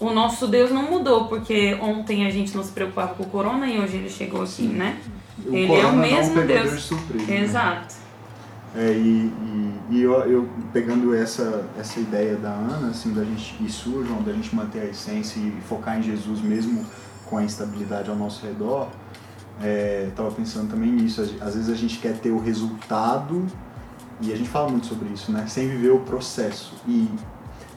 o 0.00 0.10
nosso 0.10 0.46
Deus 0.46 0.70
não 0.70 0.90
mudou, 0.90 1.26
porque 1.26 1.76
ontem 1.80 2.26
a 2.26 2.30
gente 2.30 2.54
não 2.54 2.62
se 2.62 2.72
preocupava 2.72 3.14
com 3.14 3.22
o 3.22 3.26
corona 3.26 3.66
e 3.66 3.78
hoje 3.78 3.96
ele 3.96 4.10
chegou 4.10 4.42
aqui, 4.42 4.62
né? 4.62 4.98
O 5.44 5.54
Ele 5.54 5.74
é 5.74 5.86
o 5.86 5.92
mesmo 5.92 6.42
Deus. 6.42 6.72
de 6.72 6.80
surpresa. 6.80 7.26
né? 7.26 7.40
Exato. 7.40 7.94
É, 8.74 8.92
e 8.92 9.32
e, 9.90 9.96
e 9.96 10.02
eu, 10.02 10.12
eu 10.22 10.48
pegando 10.72 11.14
essa, 11.14 11.64
essa 11.78 11.98
ideia 12.00 12.36
da 12.36 12.50
Ana, 12.50 12.88
assim, 12.88 13.12
da 13.12 13.24
gente 13.24 13.56
ir 13.62 13.70
sujo, 13.70 14.12
da 14.24 14.32
gente 14.32 14.54
manter 14.54 14.80
a 14.80 14.84
essência 14.86 15.38
e 15.38 15.50
focar 15.68 15.98
em 15.98 16.02
Jesus 16.02 16.40
mesmo 16.40 16.84
com 17.26 17.38
a 17.38 17.44
instabilidade 17.44 18.10
ao 18.10 18.16
nosso 18.16 18.44
redor, 18.46 18.88
é, 19.62 20.08
tava 20.14 20.30
pensando 20.30 20.70
também 20.70 20.90
nisso. 20.90 21.20
Às 21.40 21.54
vezes 21.54 21.68
a 21.70 21.74
gente 21.74 21.98
quer 21.98 22.18
ter 22.18 22.30
o 22.30 22.38
resultado, 22.38 23.46
e 24.20 24.32
a 24.32 24.36
gente 24.36 24.48
fala 24.48 24.68
muito 24.70 24.86
sobre 24.86 25.08
isso, 25.10 25.30
né? 25.30 25.44
Sem 25.46 25.68
viver 25.68 25.90
o 25.90 25.98
processo. 26.00 26.72
E 26.88 27.08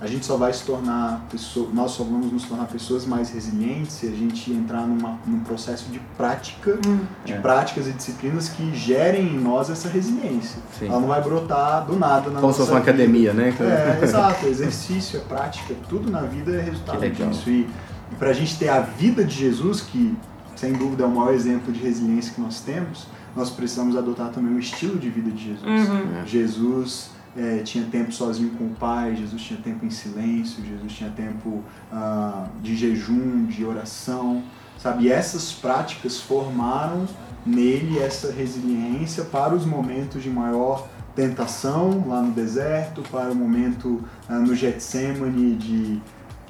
a 0.01 0.07
gente 0.07 0.25
só 0.25 0.37
vai 0.37 0.53
se 0.53 0.63
tornar 0.63 1.25
pessoa, 1.29 1.69
nós 1.73 1.91
só 1.91 2.05
vamos 2.05 2.31
nos 2.31 2.45
tornar 2.45 2.63
pessoas 2.67 3.05
mais 3.05 3.29
resilientes 3.31 3.91
se 3.95 4.07
a 4.07 4.11
gente 4.11 4.49
entrar 4.49 4.87
numa, 4.87 5.19
num 5.27 5.41
processo 5.41 5.89
de 5.91 5.99
prática, 6.15 6.79
de 7.25 7.33
É. 7.33 7.39
práticas 7.41 7.85
e 7.87 7.91
disciplinas 7.91 8.47
que 8.47 8.73
gerem 8.73 9.27
em 9.27 9.37
nós 9.37 9.69
essa 9.69 9.89
resiliência. 9.89 10.61
Sim. 10.79 10.87
Ela 10.87 11.01
não 11.01 11.09
vai 11.09 11.21
brotar 11.21 11.85
do 11.85 11.97
nada 11.99 12.29
na 12.29 12.39
Como 12.39 12.53
se 12.53 12.59
nossa 12.59 12.59
fosse 12.59 12.71
uma 12.71 12.79
vida. 12.79 12.91
academia, 12.91 13.33
né? 13.33 13.53
É, 13.59 13.99
exato. 14.01 14.45
Exercício, 14.45 15.17
é 15.19 15.23
prática, 15.23 15.75
tudo 15.89 16.09
na 16.09 16.21
vida 16.21 16.55
é 16.55 16.61
resultado 16.61 17.09
disso. 17.09 17.49
E, 17.49 17.67
e 18.11 18.15
pra 18.17 18.31
gente 18.31 18.57
ter 18.57 18.69
a 18.69 18.79
vida 18.79 19.25
de 19.25 19.35
Jesus, 19.35 19.81
que 19.81 20.17
sem 20.59 20.73
dúvida 20.73 21.03
é 21.03 21.07
o 21.07 21.09
maior 21.09 21.33
exemplo 21.33 21.71
de 21.71 21.79
resiliência 21.79 22.33
que 22.33 22.41
nós 22.41 22.59
temos, 22.59 23.07
nós 23.33 23.49
precisamos 23.49 23.95
adotar 23.95 24.29
também 24.29 24.53
o 24.53 24.59
estilo 24.59 24.99
de 24.99 25.09
vida 25.09 25.31
de 25.31 25.45
Jesus. 25.45 25.89
Uhum. 25.89 26.25
Jesus 26.25 27.11
é, 27.37 27.59
tinha 27.59 27.85
tempo 27.85 28.11
sozinho 28.11 28.49
com 28.57 28.65
o 28.65 28.71
Pai, 28.71 29.15
Jesus 29.15 29.41
tinha 29.41 29.59
tempo 29.61 29.85
em 29.85 29.89
silêncio, 29.89 30.61
Jesus 30.65 30.91
tinha 30.91 31.09
tempo 31.11 31.63
ah, 31.89 32.47
de 32.61 32.75
jejum, 32.75 33.45
de 33.45 33.63
oração, 33.63 34.43
sabe? 34.77 35.05
E 35.05 35.11
essas 35.11 35.53
práticas 35.53 36.19
formaram 36.19 37.07
nele 37.45 37.97
essa 37.97 38.29
resiliência 38.29 39.23
para 39.23 39.55
os 39.55 39.65
momentos 39.65 40.21
de 40.21 40.29
maior 40.29 40.89
tentação 41.15 42.03
lá 42.05 42.21
no 42.21 42.31
deserto, 42.31 43.01
para 43.09 43.31
o 43.31 43.35
momento 43.35 44.03
ah, 44.27 44.39
no 44.39 44.53
Getsemane 44.53 45.55
de 45.55 46.01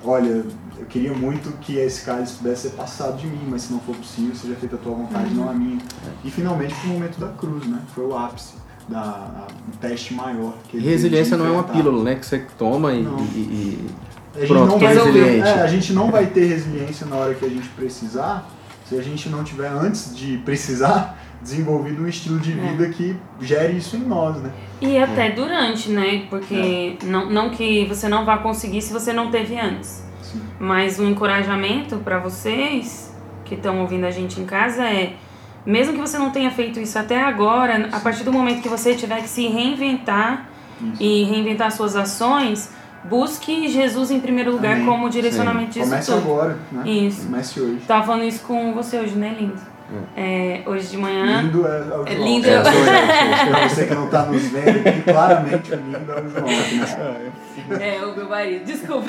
olha, 0.03 0.43
eu 0.77 0.85
queria 0.87 1.13
muito 1.13 1.51
que 1.59 1.75
esse 1.77 2.03
cálice 2.05 2.35
pudesse 2.35 2.69
ser 2.69 2.75
passado 2.75 3.17
de 3.17 3.27
mim, 3.27 3.47
mas 3.47 3.63
se 3.63 3.73
não 3.73 3.79
for 3.79 3.95
possível, 3.95 4.35
seja 4.35 4.55
feita 4.55 4.75
a 4.75 4.79
tua 4.79 4.93
vontade, 4.95 5.33
não 5.33 5.49
a 5.49 5.53
minha. 5.53 5.79
E 6.23 6.31
finalmente 6.31 6.73
foi 6.75 6.89
o 6.91 6.93
momento 6.93 7.19
da 7.19 7.27
cruz, 7.29 7.65
né? 7.67 7.79
Foi 7.93 8.05
o 8.05 8.17
ápice, 8.17 8.53
da, 8.87 8.99
a, 9.01 9.47
um 9.67 9.77
teste 9.77 10.13
maior. 10.13 10.53
Que 10.69 10.79
Resiliência 10.79 11.37
não 11.37 11.45
é 11.45 11.51
uma 11.51 11.63
pílula, 11.63 12.03
né? 12.03 12.15
Que 12.15 12.25
você 12.25 12.45
toma 12.57 12.93
e. 12.93 13.01
E- 13.03 13.05
e- 13.05 13.89
A 14.35 14.39
gente, 14.41 14.47
Pronto, 14.47 14.79
vai 14.79 14.95
é, 15.41 15.61
a 15.63 15.67
gente 15.67 15.91
não 15.91 16.11
vai 16.11 16.27
ter 16.27 16.45
resiliência 16.45 17.05
na 17.07 17.15
hora 17.15 17.33
que 17.33 17.43
a 17.43 17.49
gente 17.49 17.67
precisar 17.69 18.47
se 18.89 18.97
a 18.97 19.03
gente 19.03 19.29
não 19.29 19.43
tiver, 19.43 19.67
antes 19.69 20.15
de 20.15 20.37
precisar, 20.39 21.15
desenvolvido 21.41 22.01
um 22.03 22.07
estilo 22.07 22.39
de 22.39 22.51
É. 22.51 22.55
vida 22.55 22.89
que 22.89 23.15
gere 23.39 23.77
isso 23.77 23.95
em 23.95 23.99
nós, 23.99 24.37
né? 24.41 24.51
E 24.81 24.97
até 24.97 25.29
durante, 25.31 25.89
né? 25.89 26.25
Porque 26.29 26.97
não, 27.03 27.29
não 27.29 27.49
que 27.51 27.85
você 27.85 28.09
não 28.09 28.25
vá 28.25 28.39
conseguir 28.39 28.81
se 28.81 28.91
você 28.91 29.13
não 29.13 29.29
teve 29.29 29.57
antes. 29.59 30.03
Sim. 30.21 30.41
Mas 30.59 30.99
um 30.99 31.07
encorajamento 31.07 31.97
para 31.97 32.17
vocês 32.19 33.15
que 33.45 33.55
estão 33.55 33.79
ouvindo 33.79 34.05
a 34.05 34.11
gente 34.11 34.39
em 34.41 34.45
casa 34.45 34.83
é, 34.83 35.13
mesmo 35.65 35.93
que 35.93 35.99
você 35.99 36.17
não 36.17 36.31
tenha 36.31 36.51
feito 36.51 36.79
isso 36.79 36.97
até 36.97 37.21
agora, 37.21 37.89
a 37.91 37.99
partir 37.99 38.23
do 38.23 38.33
momento 38.33 38.61
que 38.61 38.69
você 38.69 38.95
tiver 38.95 39.21
que 39.21 39.29
se 39.29 39.47
reinventar 39.47 40.49
Isso. 40.81 41.01
e 41.03 41.23
reinventar 41.25 41.71
suas 41.71 41.95
ações, 41.95 42.69
busque 43.09 43.67
Jesus 43.67 44.11
em 44.11 44.19
primeiro 44.19 44.51
lugar 44.51 44.73
Amém. 44.73 44.85
como 44.85 45.09
direcionamento 45.09 45.71
disso 45.71 45.89
Comece 45.89 46.11
tudo. 46.11 46.21
agora, 46.31 46.57
né? 46.71 46.89
Isso. 46.89 47.25
Comece 47.25 47.59
hoje. 47.59 47.81
Tava 47.87 48.05
falando 48.05 48.23
isso 48.25 48.41
com 48.43 48.73
você 48.73 48.99
hoje, 48.99 49.15
né, 49.15 49.35
lindo? 49.39 49.59
É, 50.15 50.61
hoje 50.67 50.87
de 50.89 50.97
manhã. 50.97 51.41
Lindo 51.41 51.65
é, 51.67 51.69
é 51.69 51.81
o 51.97 52.05
É 52.07 52.15
João. 52.15 52.27
lindo. 52.27 52.47
É, 52.47 52.63
sou 52.63 52.71
eu. 52.73 53.49
Pra 53.49 53.67
você 53.69 53.85
que 53.87 53.95
não 53.95 54.07
tá 54.07 54.25
nos 54.27 54.43
vendo 54.43 54.87
aqui, 54.87 55.01
claramente 55.01 55.73
o 55.73 55.75
lindo 55.75 56.11
é 56.11 56.21
o 56.21 56.29
João. 56.29 56.45
Né? 57.69 57.97
É, 57.97 58.05
o 58.05 58.15
meu 58.15 58.29
marido, 58.29 58.65
desculpa. 58.65 59.07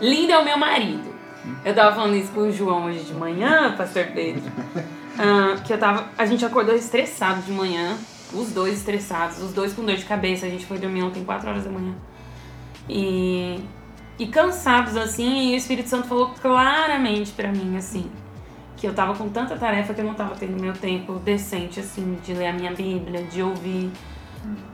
Lindo 0.00 0.32
é 0.32 0.38
o 0.38 0.44
meu 0.44 0.56
marido. 0.58 1.14
Eu 1.64 1.74
tava 1.74 1.94
falando 1.94 2.16
isso 2.16 2.32
com 2.32 2.40
o 2.40 2.52
João 2.52 2.86
hoje 2.86 3.00
de 3.00 3.12
manhã, 3.14 3.74
pastor 3.76 4.06
Pedro. 4.14 4.42
Ah, 5.18 5.56
que 5.64 5.72
eu 5.72 5.78
tava. 5.78 6.06
A 6.16 6.24
gente 6.26 6.44
acordou 6.44 6.74
estressado 6.74 7.42
de 7.42 7.52
manhã. 7.52 7.94
Os 8.32 8.50
dois 8.50 8.78
estressados, 8.78 9.40
os 9.42 9.52
dois 9.52 9.72
com 9.72 9.84
dor 9.84 9.94
de 9.96 10.04
cabeça. 10.04 10.46
A 10.46 10.48
gente 10.48 10.66
foi 10.66 10.78
dormir 10.78 11.02
ontem 11.02 11.22
4 11.22 11.48
horas 11.48 11.64
da 11.64 11.70
manhã. 11.70 11.92
E. 12.88 13.60
E 14.18 14.26
cansados 14.28 14.96
assim, 14.96 15.50
e 15.50 15.54
o 15.54 15.56
Espírito 15.56 15.90
Santo 15.90 16.08
falou 16.08 16.30
claramente 16.40 17.32
pra 17.32 17.52
mim, 17.52 17.76
assim, 17.76 18.10
que 18.74 18.86
eu 18.86 18.94
tava 18.94 19.14
com 19.14 19.28
tanta 19.28 19.56
tarefa 19.56 19.92
que 19.92 20.00
eu 20.00 20.06
não 20.06 20.14
tava 20.14 20.34
tendo 20.34 20.58
meu 20.58 20.72
tempo 20.72 21.18
decente, 21.18 21.80
assim, 21.80 22.18
de 22.24 22.32
ler 22.32 22.46
a 22.46 22.52
minha 22.54 22.72
Bíblia, 22.72 23.24
de 23.24 23.42
ouvir. 23.42 23.90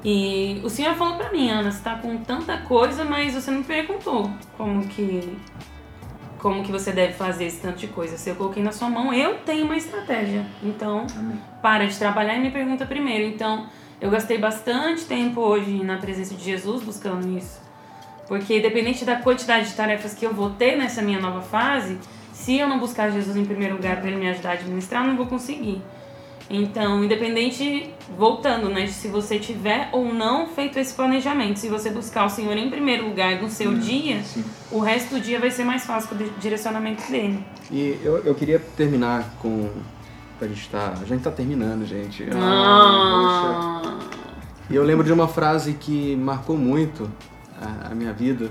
E 0.05 0.61
o 0.63 0.69
senhor 0.69 0.95
falou 0.95 1.17
pra 1.17 1.33
mim, 1.33 1.51
Ana, 1.51 1.73
você 1.73 1.83
tá 1.83 1.97
com 1.97 2.19
tanta 2.19 2.59
coisa, 2.59 3.05
mas 3.05 3.35
você 3.35 3.51
não 3.51 3.59
me 3.59 3.65
perguntou 3.65 4.31
como 4.57 4.87
que 4.87 5.37
como 6.43 6.65
que 6.65 6.73
você 6.73 6.91
deve 6.91 7.13
fazer 7.13 7.45
esse 7.45 7.61
tanto 7.61 7.79
de 7.79 7.87
coisa. 7.87 8.17
Se 8.17 8.29
eu 8.29 8.35
coloquei 8.35 8.61
na 8.61 8.73
sua 8.73 8.91
mão, 8.91 9.15
eu 9.15 9.39
tenho 9.39 9.65
uma 9.65 9.77
estratégia. 9.77 10.45
Então, 10.61 11.07
Amém. 11.17 11.41
para 11.63 11.87
de 11.87 11.97
trabalhar 11.97 12.35
e 12.35 12.41
me 12.41 12.51
pergunta 12.51 12.85
primeiro. 12.85 13.33
Então, 13.33 13.69
eu 14.01 14.11
gastei 14.11 14.39
bastante 14.39 15.05
tempo 15.05 15.41
hoje 15.41 15.85
na 15.85 15.99
presença 15.99 16.35
de 16.35 16.43
Jesus 16.43 16.83
buscando 16.83 17.39
isso. 17.39 17.62
Porque 18.29 18.59
independente 18.59 19.05
da 19.05 19.17
quantidade 19.17 19.69
de 19.69 19.75
tarefas 19.75 20.15
que 20.15 20.25
eu 20.25 20.33
vou 20.33 20.51
ter 20.51 20.77
nessa 20.77 21.03
minha 21.03 21.21
nova 21.21 21.43
fase, 21.43 21.99
se 22.33 22.57
eu 22.59 22.69
não 22.69 22.79
buscar 22.79 23.11
Jesus 23.11 23.37
em 23.37 23.45
primeiro 23.45 23.75
lugar 23.77 23.97
para 24.01 24.09
ele 24.09 24.17
me 24.19 24.29
ajudar 24.31 24.51
a 24.51 24.53
administrar, 24.55 25.03
eu 25.03 25.09
não 25.09 25.17
vou 25.17 25.27
conseguir. 25.27 25.83
Então, 26.51 27.03
independente, 27.03 27.89
voltando, 28.19 28.69
né, 28.69 28.87
se 28.87 29.09
você 29.09 29.39
tiver 29.39 29.89
ou 29.93 30.13
não 30.13 30.47
feito 30.49 30.79
esse 30.79 30.93
planejamento, 30.93 31.59
se 31.59 31.69
você 31.69 31.89
buscar 31.89 32.27
o 32.27 32.29
Senhor 32.29 32.57
em 32.57 32.69
primeiro 32.69 33.09
lugar 33.09 33.41
no 33.41 33.49
seu 33.49 33.73
dia, 33.75 34.23
Sim. 34.23 34.45
o 34.71 34.79
resto 34.81 35.15
do 35.15 35.21
dia 35.21 35.39
vai 35.39 35.51
ser 35.51 35.65
mais 35.65 35.87
fácil 35.87 36.11
com 36.11 36.15
o 36.17 36.19
di- 36.19 36.31
direcionamento 36.41 37.11
dele. 37.11 37.43
E 37.71 37.99
eu, 38.03 38.19
eu 38.19 38.35
queria 38.35 38.59
terminar 38.59 39.35
com. 39.41 39.71
A 40.41 40.47
gente 40.47 40.69
tá. 40.69 40.95
A 41.01 41.05
gente 41.07 41.23
tá 41.23 41.31
terminando, 41.31 41.87
gente. 41.87 42.27
Ah, 42.35 43.81
Ah, 43.85 43.99
E 44.69 44.75
eu 44.75 44.83
lembro 44.83 45.05
de 45.05 45.13
uma 45.13 45.29
frase 45.29 45.75
que 45.75 46.17
marcou 46.17 46.57
muito 46.59 47.09
a, 47.63 47.93
a 47.93 47.95
minha 47.95 48.13
vida. 48.13 48.49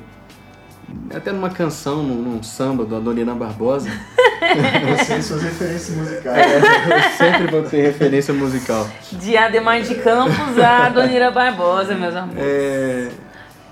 Até 1.15 1.31
numa 1.31 1.49
canção, 1.49 2.03
num, 2.03 2.15
num 2.21 2.43
samba 2.43 2.83
do 2.85 2.95
Adoniran 2.95 3.35
Barbosa. 3.37 3.89
Você 4.97 5.17
e 5.17 5.23
suas 5.23 5.43
referências 5.43 5.95
musicais. 5.95 6.51
eu 6.63 7.01
sempre 7.17 7.47
vou 7.51 7.63
ter 7.63 7.81
referência 7.83 8.33
musical. 8.33 8.85
de 9.11 9.37
Ademar 9.37 9.81
de 9.81 9.95
Campos 9.95 10.59
a 10.59 10.89
Donira 10.89 11.31
Barbosa, 11.31 11.95
meus 11.95 12.13
amores. 12.15 12.41
É, 12.43 13.11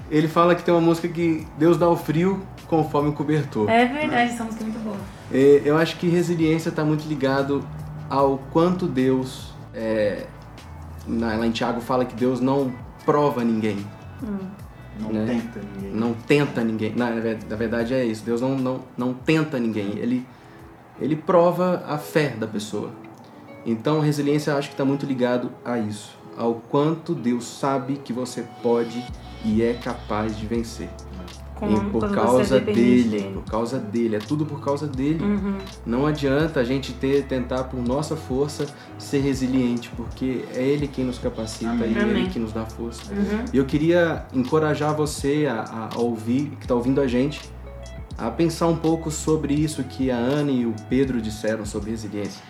ele 0.09 0.27
fala 0.27 0.55
que 0.55 0.63
tem 0.63 0.73
uma 0.73 0.79
música 0.79 1.07
que 1.09 1.45
Deus 1.57 1.75
dá 1.77 1.89
o 1.89 1.97
frio 1.97 2.41
conforme 2.67 3.09
o 3.09 3.13
cobertor. 3.13 3.69
É 3.69 3.85
verdade, 3.85 4.31
essa 4.31 4.43
música 4.43 4.63
é 4.63 4.67
muito 4.67 4.79
boa. 4.79 4.97
É, 5.33 5.61
eu 5.65 5.77
acho 5.77 5.97
que 5.97 6.07
resiliência 6.07 6.69
está 6.69 6.85
muito 6.85 7.05
ligado 7.07 7.63
ao 8.09 8.37
quanto 8.51 8.87
Deus. 8.87 9.53
É, 9.73 10.27
na- 11.05 11.35
lá 11.35 11.45
em 11.45 11.51
Tiago 11.51 11.81
fala 11.81 12.05
que 12.05 12.15
Deus 12.15 12.39
não 12.39 12.71
prova 13.05 13.43
ninguém, 13.43 13.85
Não 14.99 15.11
Né? 15.11 15.25
tenta 15.27 15.59
ninguém. 15.73 15.91
não 15.93 16.13
tenta 16.13 16.63
ninguém. 16.63 16.95
Na, 16.95 17.09
na 17.11 17.55
verdade 17.55 17.93
é 17.93 18.03
isso. 18.05 18.23
Deus 18.25 18.41
não, 18.41 18.57
não, 18.57 18.79
não 18.97 19.13
tenta 19.13 19.57
ninguém. 19.59 19.97
Ele, 19.97 20.25
ele 20.99 21.15
prova 21.15 21.83
a 21.87 21.97
fé 21.97 22.29
da 22.29 22.47
pessoa. 22.47 22.91
Então 23.65 23.99
resiliência 23.99 24.55
acho 24.55 24.69
que 24.69 24.73
está 24.73 24.85
muito 24.85 25.05
ligado 25.05 25.51
a 25.65 25.77
isso, 25.77 26.17
ao 26.37 26.55
quanto 26.55 27.13
Deus 27.13 27.45
sabe 27.45 27.97
que 27.97 28.13
você 28.13 28.43
pode 28.63 29.03
e 29.43 29.61
é 29.61 29.73
capaz 29.73 30.37
de 30.37 30.45
vencer. 30.45 30.89
Como 31.59 31.77
E 31.77 31.89
por 31.89 32.09
causa 32.09 32.57
depende 32.57 33.03
dele, 33.03 33.31
por 33.33 33.43
causa 33.43 33.77
dele, 33.77 34.15
é 34.15 34.19
tudo 34.19 34.45
por 34.45 34.61
causa 34.61 34.87
dele. 34.87 35.21
Uhum. 35.21 35.57
Não 35.85 36.07
adianta 36.07 36.61
a 36.61 36.63
gente 36.63 36.93
ter, 36.93 37.25
tentar 37.25 37.65
por 37.65 37.85
nossa 37.85 38.15
força 38.15 38.65
ser 38.97 39.19
resiliente, 39.19 39.91
porque 39.97 40.45
é 40.55 40.63
Ele 40.63 40.87
quem 40.87 41.03
nos 41.03 41.19
capacita 41.19 41.71
Amém. 41.71 41.91
e 41.91 41.97
é 41.97 42.01
Amém. 42.01 42.21
Ele 42.21 42.29
que 42.29 42.39
nos 42.39 42.53
dá 42.53 42.65
força. 42.65 43.11
Uhum. 43.11 43.45
E 43.51 43.57
eu 43.57 43.65
queria 43.65 44.25
encorajar 44.33 44.95
você 44.95 45.47
a, 45.49 45.89
a 45.93 45.99
ouvir, 45.99 46.51
que 46.57 46.63
está 46.63 46.73
ouvindo 46.73 47.01
a 47.01 47.07
gente, 47.07 47.41
a 48.17 48.31
pensar 48.31 48.67
um 48.67 48.77
pouco 48.77 49.11
sobre 49.11 49.53
isso 49.53 49.83
que 49.83 50.09
a 50.09 50.15
Ana 50.15 50.51
e 50.51 50.65
o 50.65 50.73
Pedro 50.89 51.21
disseram 51.21 51.65
sobre 51.65 51.91
resiliência. 51.91 52.41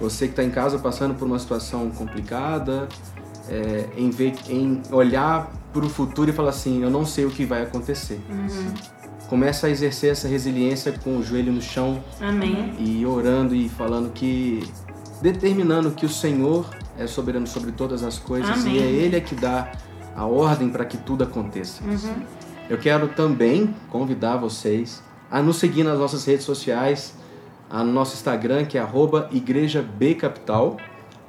Você 0.00 0.26
que 0.26 0.32
está 0.32 0.42
em 0.42 0.50
casa 0.50 0.78
passando 0.78 1.14
por 1.14 1.24
uma 1.24 1.38
situação 1.38 1.88
complicada, 1.90 2.88
é, 3.48 3.88
em, 3.96 4.10
ver, 4.10 4.34
em 4.48 4.80
olhar 4.90 5.50
para 5.72 5.84
o 5.84 5.88
futuro 5.88 6.30
e 6.30 6.32
falar 6.32 6.50
assim, 6.50 6.82
eu 6.82 6.90
não 6.90 7.04
sei 7.04 7.24
o 7.24 7.30
que 7.30 7.44
vai 7.44 7.62
acontecer. 7.62 8.20
Começa 9.28 9.66
a 9.66 9.70
exercer 9.70 10.12
essa 10.12 10.28
resiliência 10.28 10.92
com 10.92 11.16
o 11.16 11.22
joelho 11.22 11.52
no 11.52 11.62
chão, 11.62 12.02
Amém. 12.20 12.74
e 12.78 13.04
orando 13.04 13.54
e 13.54 13.68
falando 13.68 14.12
que 14.12 14.62
determinando 15.20 15.90
que 15.90 16.04
o 16.04 16.08
Senhor 16.08 16.68
é 16.98 17.06
soberano 17.06 17.46
sobre 17.46 17.72
todas 17.72 18.02
as 18.02 18.18
coisas 18.18 18.60
Amém. 18.60 18.76
e 18.76 18.78
é 18.78 18.86
ele 18.86 19.16
é 19.16 19.20
que 19.20 19.34
dá 19.34 19.72
a 20.14 20.26
ordem 20.26 20.68
para 20.68 20.84
que 20.84 20.96
tudo 20.96 21.24
aconteça. 21.24 21.82
Uhum. 21.82 22.22
Eu 22.68 22.78
quero 22.78 23.08
também 23.08 23.74
convidar 23.90 24.36
vocês 24.36 25.02
a 25.30 25.42
nos 25.42 25.56
seguir 25.56 25.82
nas 25.82 25.98
nossas 25.98 26.24
redes 26.24 26.44
sociais, 26.44 27.14
a 27.68 27.82
no 27.82 27.92
nosso 27.92 28.14
Instagram 28.14 28.64
que 28.64 28.78
é 28.78 28.80
arroba 28.80 29.28
Igreja 29.32 29.82
B 29.82 30.14
Capital, 30.14 30.76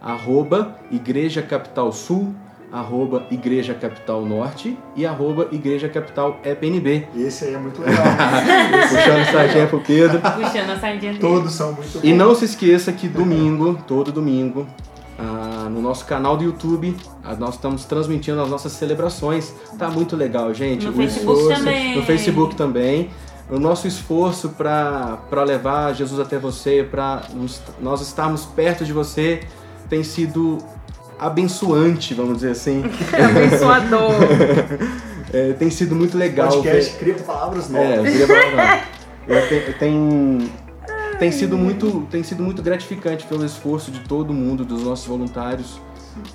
arroba 0.05 0.75
Igreja 0.91 1.41
Capital 1.41 1.91
Sul, 1.91 2.33
arroba 2.71 3.25
Igreja 3.31 3.73
Capital 3.73 4.23
Norte 4.25 4.77
e 4.95 5.05
arroba 5.05 5.47
Igreja 5.51 5.89
Capital 5.89 6.39
EPNB. 6.43 7.07
Esse 7.17 7.45
aí 7.45 7.53
é 7.55 7.57
muito 7.57 7.81
legal. 7.81 8.05
Puxando 8.89 9.31
sardinha 9.31 9.67
pro 9.67 9.79
Pedro. 9.81 10.19
Puxando 10.21 10.69
a 10.69 10.79
sardinha 10.79 11.11
dele. 11.13 11.19
Todos 11.19 11.51
são 11.53 11.73
muito 11.73 11.99
E 12.03 12.11
bons. 12.11 12.17
não 12.17 12.35
se 12.35 12.45
esqueça 12.45 12.91
que 12.91 13.07
domingo, 13.07 13.79
todo 13.87 14.11
domingo, 14.11 14.67
ah, 15.17 15.67
no 15.71 15.81
nosso 15.81 16.05
canal 16.05 16.37
do 16.37 16.43
YouTube, 16.43 16.95
ah, 17.23 17.33
nós 17.35 17.55
estamos 17.55 17.85
transmitindo 17.85 18.39
as 18.41 18.49
nossas 18.49 18.73
celebrações. 18.73 19.53
Tá 19.79 19.89
muito 19.89 20.15
legal, 20.15 20.53
gente. 20.53 20.85
No 20.85 20.91
O 20.91 20.95
Facebook 20.95 21.39
esforço- 21.39 21.57
também. 21.63 21.95
No 21.95 22.03
Facebook 22.03 22.55
também. 22.55 23.09
O 23.49 23.59
nosso 23.59 23.87
esforço 23.87 24.49
para 24.49 25.43
levar 25.45 25.93
Jesus 25.93 26.19
até 26.19 26.37
você, 26.37 26.85
para 26.89 27.21
nós 27.79 28.01
estarmos 28.01 28.43
perto 28.45 28.83
de 28.83 28.91
você, 28.91 29.41
tem 29.89 30.03
sido 30.03 30.57
abençoante, 31.19 32.13
vamos 32.13 32.35
dizer 32.37 32.51
assim. 32.51 32.83
Abençoador. 33.13 34.11
É, 35.33 35.51
tem 35.51 35.69
sido 35.69 35.95
muito 35.95 36.17
legal. 36.17 36.47
podcast 36.49 36.93
ver- 36.93 36.99
cria 36.99 37.15
palavras 37.15 37.73
é, 37.73 37.93
eu 37.93 37.97
novas. 37.97 38.11
queria 38.11 38.27
falar, 38.27 38.87
não. 39.27 39.35
Eu 39.35 39.47
te- 39.49 39.73
tem, 39.73 40.51
tem, 41.19 41.31
sido 41.31 41.57
muito, 41.57 42.07
tem 42.09 42.23
sido 42.23 42.41
muito 42.41 42.61
gratificante 42.61 43.25
pelo 43.25 43.43
esforço 43.43 43.91
de 43.91 43.99
todo 44.01 44.31
mundo, 44.33 44.63
dos 44.63 44.83
nossos 44.83 45.05
voluntários. 45.07 45.81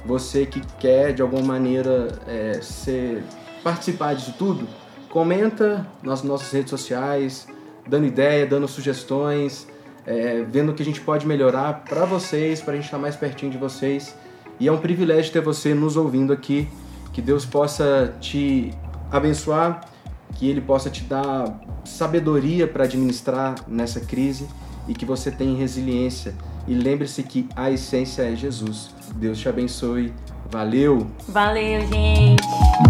Você 0.04 0.44
que 0.44 0.60
quer, 0.78 1.14
de 1.14 1.22
alguma 1.22 1.42
maneira, 1.42 2.08
é, 2.26 2.58
ser, 2.60 3.22
participar 3.64 4.14
disso 4.16 4.34
tudo, 4.38 4.68
comenta 5.08 5.86
nas 6.02 6.22
nossas 6.22 6.50
redes 6.50 6.68
sociais, 6.68 7.46
dando 7.88 8.04
ideia, 8.06 8.44
dando 8.44 8.68
sugestões, 8.68 9.66
é, 10.06 10.42
vendo 10.42 10.72
o 10.72 10.74
que 10.74 10.82
a 10.82 10.84
gente 10.84 11.00
pode 11.00 11.26
melhorar 11.26 11.84
para 11.88 12.04
vocês, 12.04 12.60
para 12.60 12.72
a 12.72 12.76
gente 12.76 12.86
estar 12.86 12.98
mais 12.98 13.16
pertinho 13.16 13.50
de 13.50 13.58
vocês. 13.58 14.14
E 14.58 14.68
é 14.68 14.72
um 14.72 14.78
privilégio 14.78 15.32
ter 15.32 15.40
você 15.40 15.74
nos 15.74 15.96
ouvindo 15.96 16.32
aqui. 16.32 16.68
Que 17.12 17.20
Deus 17.20 17.44
possa 17.44 18.14
te 18.20 18.72
abençoar, 19.10 19.80
que 20.34 20.48
Ele 20.48 20.60
possa 20.60 20.88
te 20.88 21.02
dar 21.02 21.60
sabedoria 21.84 22.66
para 22.66 22.84
administrar 22.84 23.54
nessa 23.66 24.00
crise 24.00 24.46
e 24.86 24.94
que 24.94 25.04
você 25.04 25.30
tenha 25.30 25.56
resiliência. 25.56 26.34
E 26.68 26.74
lembre-se 26.74 27.22
que 27.22 27.48
a 27.56 27.70
essência 27.70 28.22
é 28.22 28.36
Jesus. 28.36 28.90
Deus 29.16 29.38
te 29.38 29.48
abençoe. 29.48 30.12
Valeu! 30.50 31.06
Valeu, 31.28 31.80
gente! 31.86 32.89